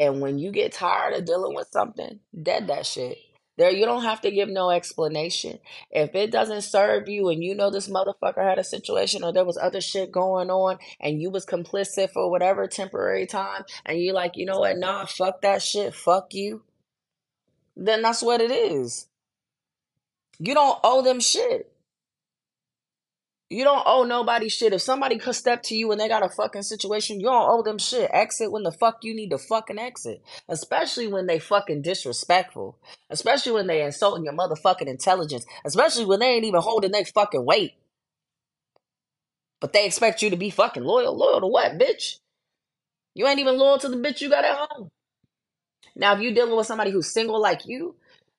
And 0.00 0.20
when 0.20 0.38
you 0.38 0.52
get 0.52 0.72
tired 0.72 1.14
of 1.14 1.26
dealing 1.26 1.54
with 1.54 1.68
something, 1.72 2.20
dead 2.42 2.68
that 2.68 2.86
shit. 2.86 3.18
There, 3.56 3.70
you 3.70 3.84
don't 3.84 4.02
have 4.02 4.20
to 4.22 4.32
give 4.32 4.48
no 4.48 4.70
explanation. 4.70 5.60
If 5.90 6.14
it 6.14 6.32
doesn't 6.32 6.62
serve 6.62 7.08
you 7.08 7.28
and 7.28 7.42
you 7.42 7.54
know 7.54 7.70
this 7.70 7.88
motherfucker 7.88 8.42
had 8.42 8.58
a 8.58 8.64
situation 8.64 9.22
or 9.22 9.32
there 9.32 9.44
was 9.44 9.56
other 9.56 9.80
shit 9.80 10.10
going 10.10 10.50
on 10.50 10.78
and 11.00 11.20
you 11.20 11.30
was 11.30 11.46
complicit 11.46 12.10
for 12.10 12.30
whatever 12.30 12.66
temporary 12.66 13.26
time 13.26 13.64
and 13.86 13.98
you 13.98 14.12
like, 14.12 14.36
you 14.36 14.44
know 14.44 14.58
what, 14.58 14.78
nah, 14.78 15.04
fuck 15.04 15.40
that 15.42 15.62
shit, 15.62 15.94
fuck 15.94 16.34
you, 16.34 16.62
then 17.76 18.02
that's 18.02 18.22
what 18.22 18.40
it 18.40 18.50
is. 18.50 19.06
You 20.40 20.54
don't 20.54 20.80
owe 20.82 21.02
them 21.02 21.20
shit. 21.20 21.73
You 23.50 23.62
don't 23.62 23.82
owe 23.86 24.04
nobody 24.04 24.48
shit. 24.48 24.72
If 24.72 24.82
somebody 24.82 25.18
could 25.18 25.34
step 25.34 25.62
to 25.64 25.76
you 25.76 25.92
and 25.92 26.00
they 26.00 26.08
got 26.08 26.24
a 26.24 26.28
fucking 26.28 26.62
situation, 26.62 27.20
you 27.20 27.26
don't 27.26 27.50
owe 27.50 27.62
them 27.62 27.78
shit. 27.78 28.10
Exit 28.12 28.50
when 28.50 28.62
the 28.62 28.72
fuck 28.72 28.98
you 29.02 29.14
need 29.14 29.30
to 29.30 29.38
fucking 29.38 29.78
exit. 29.78 30.22
Especially 30.48 31.06
when 31.06 31.26
they 31.26 31.38
fucking 31.38 31.82
disrespectful. 31.82 32.78
Especially 33.10 33.52
when 33.52 33.66
they 33.66 33.82
insulting 33.82 34.24
your 34.24 34.34
motherfucking 34.34 34.88
intelligence. 34.88 35.44
Especially 35.64 36.06
when 36.06 36.20
they 36.20 36.30
ain't 36.30 36.46
even 36.46 36.62
holding 36.62 36.92
their 36.92 37.04
fucking 37.04 37.44
weight. 37.44 37.74
But 39.60 39.72
they 39.72 39.86
expect 39.86 40.22
you 40.22 40.30
to 40.30 40.36
be 40.36 40.50
fucking 40.50 40.84
loyal. 40.84 41.16
Loyal 41.16 41.40
to 41.42 41.46
what, 41.46 41.78
bitch? 41.78 42.18
You 43.14 43.26
ain't 43.26 43.40
even 43.40 43.58
loyal 43.58 43.78
to 43.78 43.88
the 43.88 43.96
bitch 43.96 44.20
you 44.20 44.30
got 44.30 44.44
at 44.44 44.56
home. 44.56 44.90
Now, 45.94 46.14
if 46.14 46.20
you 46.20 46.34
dealing 46.34 46.56
with 46.56 46.66
somebody 46.66 46.90
who's 46.90 47.12
single 47.12 47.40
like 47.40 47.66
you, 47.66 47.94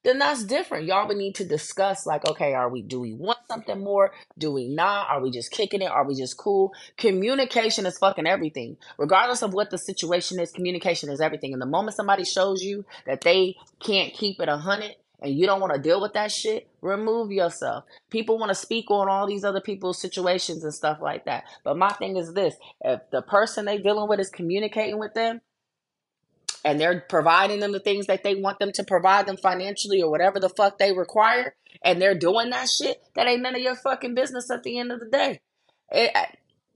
then 0.06 0.20
that's 0.20 0.44
different. 0.44 0.86
Y'all 0.86 1.08
would 1.08 1.18
need 1.18 1.36
to 1.36 1.46
discuss 1.46 2.06
like, 2.06 2.26
okay, 2.26 2.54
are 2.54 2.70
we 2.70 2.84
do 2.84 3.00
we 3.00 3.14
want 3.14 3.40
something 3.50 3.80
more? 3.80 4.14
Do 4.38 4.52
we 4.52 4.68
not? 4.68 5.10
Are 5.10 5.22
we 5.22 5.32
just 5.32 5.52
kicking 5.52 5.82
it? 5.82 5.90
Are 5.90 6.08
we 6.08 6.16
just 6.16 6.38
cool? 6.38 6.74
Communication 6.96 7.86
is 7.86 7.98
fucking 7.98 8.28
everything. 8.28 8.78
Regardless 9.00 9.42
of 9.42 9.54
what 9.54 9.72
the 9.72 9.78
situation 9.80 10.40
is, 10.40 10.52
communication 10.52 11.10
is 11.10 11.20
everything. 11.20 11.54
And 11.54 11.62
the 11.62 11.66
moment 11.66 11.98
somebody 11.98 12.24
shows 12.24 12.64
you 12.64 12.86
that 13.08 13.22
they 13.22 13.56
can't 13.80 14.14
keep 14.14 14.40
it 14.40 14.48
a 14.48 14.58
hundred 14.58 14.96
and 15.22 15.34
you 15.34 15.48
don't 15.48 15.60
want 15.60 15.74
to 15.74 15.82
deal 15.82 16.00
with 16.00 16.14
that 16.14 16.32
shit, 16.32 16.68
remove 16.82 17.32
yourself. 17.32 17.86
People 18.12 18.38
want 18.38 18.50
to 18.50 18.56
speak 18.56 18.92
on 18.92 19.10
all 19.10 19.26
these 19.26 19.44
other 19.44 19.62
people's 19.62 20.00
situations 20.00 20.64
and 20.64 20.74
stuff 20.74 21.00
like 21.02 21.26
that. 21.26 21.46
But 21.64 21.78
my 21.78 21.90
thing 21.90 22.16
is 22.18 22.34
this 22.34 22.56
if 22.82 23.02
the 23.12 23.24
person 23.24 23.66
they 23.66 23.80
dealing 23.80 24.08
with 24.08 24.20
is 24.20 24.30
communicating 24.30 25.00
with 25.00 25.16
them, 25.16 25.42
and 26.66 26.82
they're 26.82 27.06
providing 27.08 27.60
them 27.60 27.72
the 27.72 27.80
things 27.80 28.08
that 28.08 28.24
they 28.24 28.36
want 28.36 28.58
them 28.60 28.72
to 28.74 28.84
provide 28.84 29.28
them 29.28 29.38
financially 29.38 30.02
or 30.02 30.10
whatever 30.10 30.40
the 30.40 30.50
fuck 30.50 30.80
they 30.80 30.92
require, 30.92 31.56
and 31.84 32.02
they're 32.02 32.18
doing 32.18 32.50
that 32.50 32.68
shit, 32.68 33.02
that 33.14 33.28
ain't 33.28 33.44
none 33.44 33.56
of 33.56 33.62
your 33.62 33.76
fucking 33.76 34.16
business 34.16 34.50
at 34.50 34.64
the 34.64 34.80
end 34.80 34.92
of 34.92 35.00
the 35.00 35.06
day. 35.06 35.40
It, 35.92 36.12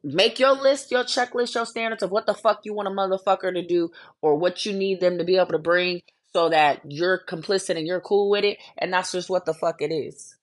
make 0.04 0.40
your 0.40 0.54
list, 0.54 0.92
your 0.92 1.04
checklist, 1.04 1.56
your 1.56 1.66
standards 1.66 2.04
of 2.04 2.12
what 2.12 2.28
the 2.28 2.36
fuck 2.36 2.62
you 2.64 2.74
want 2.76 2.88
a 2.88 2.92
motherfucker 2.92 3.52
to 3.52 3.66
do 3.66 3.92
or 4.22 4.36
what 4.36 4.64
you 4.64 4.74
need 4.74 5.00
them 5.00 5.18
to 5.18 5.24
be 5.24 5.38
able 5.38 5.54
to 5.54 5.60
bring 5.60 6.02
so 6.34 6.50
that 6.50 6.82
you're 6.86 7.20
complicit 7.28 7.76
and 7.76 7.88
you're 7.88 8.00
cool 8.00 8.30
with 8.30 8.46
it. 8.46 8.60
And 8.78 8.94
that's 8.94 9.12
just 9.12 9.30
what 9.30 9.46
the 9.46 9.56
fuck 9.56 9.82
it 9.82 9.92
is 9.92 10.36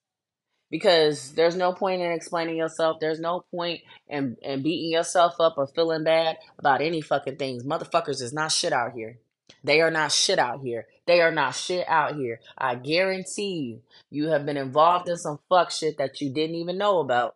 because 0.69 1.31
there's 1.33 1.55
no 1.55 1.71
point 1.71 2.01
in 2.01 2.11
explaining 2.11 2.57
yourself. 2.57 2.97
There's 2.99 3.21
no 3.21 3.45
point 3.51 3.81
in, 4.09 4.35
in 4.41 4.61
beating 4.61 4.91
yourself 4.91 5.35
up 5.39 5.55
or 5.57 5.67
feeling 5.67 6.03
bad 6.03 6.37
about 6.59 6.81
any 6.81 7.01
fucking 7.01 7.37
things. 7.37 7.63
Motherfuckers 7.63 8.21
is 8.21 8.33
not 8.33 8.51
shit 8.51 8.73
out 8.73 8.91
here. 8.93 9.19
They 9.63 9.81
are 9.81 9.91
not 9.91 10.11
shit 10.11 10.39
out 10.39 10.61
here. 10.61 10.87
They 11.07 11.21
are 11.21 11.31
not 11.31 11.55
shit 11.55 11.87
out 11.89 12.15
here. 12.15 12.39
I 12.57 12.75
guarantee 12.75 13.55
you, 13.59 13.81
you 14.09 14.29
have 14.29 14.45
been 14.45 14.57
involved 14.57 15.09
in 15.09 15.17
some 15.17 15.39
fuck 15.49 15.71
shit 15.71 15.97
that 15.99 16.21
you 16.21 16.31
didn't 16.31 16.55
even 16.57 16.77
know 16.77 16.99
about. 16.99 17.35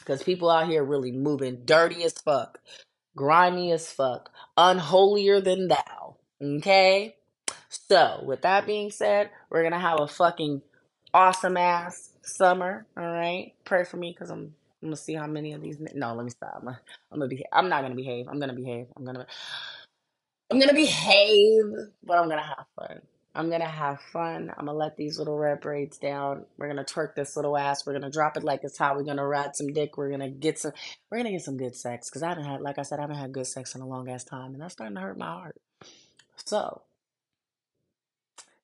Because 0.00 0.22
people 0.22 0.50
out 0.50 0.68
here 0.68 0.84
really 0.84 1.12
moving 1.12 1.62
dirty 1.64 2.04
as 2.04 2.14
fuck, 2.14 2.58
grimy 3.16 3.72
as 3.72 3.90
fuck, 3.92 4.30
unholier 4.56 5.40
than 5.40 5.68
thou. 5.68 6.16
Okay? 6.42 7.16
So, 7.68 8.22
with 8.24 8.42
that 8.42 8.66
being 8.66 8.90
said, 8.90 9.30
we're 9.50 9.62
gonna 9.62 9.80
have 9.80 10.00
a 10.00 10.08
fucking 10.08 10.62
awesome 11.14 11.56
ass 11.56 12.10
summer. 12.22 12.86
All 12.96 13.04
right? 13.12 13.54
Pray 13.64 13.84
for 13.84 13.96
me 13.98 14.12
because 14.12 14.30
I'm. 14.30 14.54
I'm 14.82 14.88
gonna 14.90 14.96
see 14.96 15.14
how 15.14 15.26
many 15.26 15.52
of 15.52 15.62
these. 15.62 15.78
No, 15.94 16.14
let 16.14 16.24
me 16.24 16.30
stop. 16.30 16.54
I'm 16.58 16.64
gonna, 16.64 16.80
I'm 17.12 17.18
gonna 17.18 17.28
be. 17.28 17.44
I'm 17.52 17.68
not 17.68 17.82
gonna 17.82 17.96
behave. 17.96 18.28
I'm 18.28 18.40
gonna 18.40 18.54
behave. 18.54 18.86
I'm 18.96 19.04
gonna. 19.04 19.26
I'm 20.50 20.60
gonna 20.60 20.74
behave, 20.74 21.64
but 22.04 22.18
I'm 22.18 22.28
gonna 22.28 22.42
have 22.42 22.66
fun. 22.76 23.02
I'm 23.34 23.50
gonna 23.50 23.68
have 23.68 24.00
fun. 24.12 24.52
I'm 24.56 24.66
gonna 24.66 24.78
let 24.78 24.96
these 24.96 25.18
little 25.18 25.38
red 25.38 25.60
braids 25.60 25.98
down. 25.98 26.46
We're 26.58 26.68
gonna 26.68 26.84
twerk 26.84 27.14
this 27.14 27.36
little 27.36 27.56
ass. 27.56 27.86
We're 27.86 27.92
gonna 27.92 28.10
drop 28.10 28.36
it 28.36 28.44
like 28.44 28.64
it's 28.64 28.78
hot. 28.78 28.96
We're 28.96 29.04
gonna 29.04 29.26
ride 29.26 29.56
some 29.56 29.72
dick. 29.72 29.96
We're 29.98 30.10
gonna 30.10 30.30
get 30.30 30.58
some. 30.58 30.72
We're 31.10 31.18
gonna 31.18 31.32
get 31.32 31.42
some 31.42 31.58
good 31.58 31.76
sex 31.76 32.10
because 32.10 32.24
I 32.24 32.30
haven't 32.30 32.46
had, 32.46 32.62
like 32.62 32.78
I 32.78 32.82
said, 32.82 32.98
I 32.98 33.02
haven't 33.02 33.18
had 33.18 33.32
good 33.32 33.46
sex 33.46 33.74
in 33.76 33.82
a 33.82 33.86
long 33.86 34.08
ass 34.10 34.24
time, 34.24 34.54
and 34.54 34.62
that's 34.62 34.72
starting 34.74 34.96
to 34.96 35.02
hurt 35.02 35.18
my 35.18 35.26
heart. 35.26 35.60
So 36.44 36.82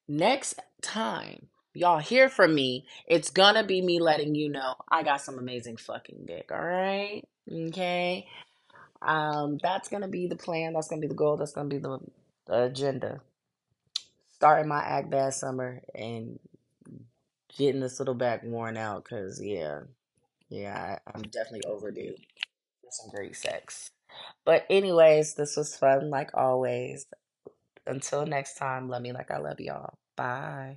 next 0.09 0.61
time 0.83 1.49
y'all 1.75 1.99
hear 2.01 2.29
from 2.29 2.55
me, 2.55 2.87
it's 3.07 3.31
gonna 3.31 3.65
be 3.65 3.83
me 3.83 4.01
letting 4.01 4.35
you 4.35 4.49
know 4.49 4.75
I 4.91 5.05
got 5.05 5.21
some 5.21 5.39
amazing 5.39 5.77
fucking 5.77 6.25
dick. 6.27 6.51
All 6.53 6.59
right, 6.61 7.23
okay. 7.53 8.27
Um, 9.07 9.59
that's 9.63 9.91
gonna 9.91 10.09
be 10.09 10.29
the 10.29 10.37
plan. 10.37 10.75
That's 10.75 10.89
gonna 10.89 11.03
be 11.03 11.09
the 11.09 11.15
goal. 11.15 11.39
That's 11.39 11.53
gonna 11.53 11.71
be 11.71 11.79
the, 11.79 12.01
the 12.47 12.65
agenda. 12.65 13.23
Starting 14.33 14.69
my 14.69 14.83
act 14.83 15.11
bad 15.11 15.35
summer 15.35 15.83
and 15.95 16.41
getting 17.57 17.81
this 17.83 18.01
little 18.01 18.15
back 18.15 18.43
worn 18.45 18.77
out. 18.77 19.05
Cause 19.05 19.41
yeah, 19.43 19.83
yeah, 20.51 20.99
I, 21.07 21.13
I'm 21.15 21.23
definitely 21.23 21.65
overdue 21.67 22.15
for 22.83 22.91
some 22.91 23.11
great 23.11 23.37
sex. 23.37 23.91
But 24.45 24.67
anyways, 24.71 25.35
this 25.35 25.57
was 25.57 25.77
fun 25.77 26.11
like 26.11 26.31
always. 26.35 27.07
Until 27.87 28.27
next 28.27 28.57
time, 28.57 28.89
love 28.89 29.03
me 29.03 29.13
like 29.13 29.31
I 29.31 29.39
love 29.39 29.61
y'all. 29.61 29.99
Bye. 30.17 30.75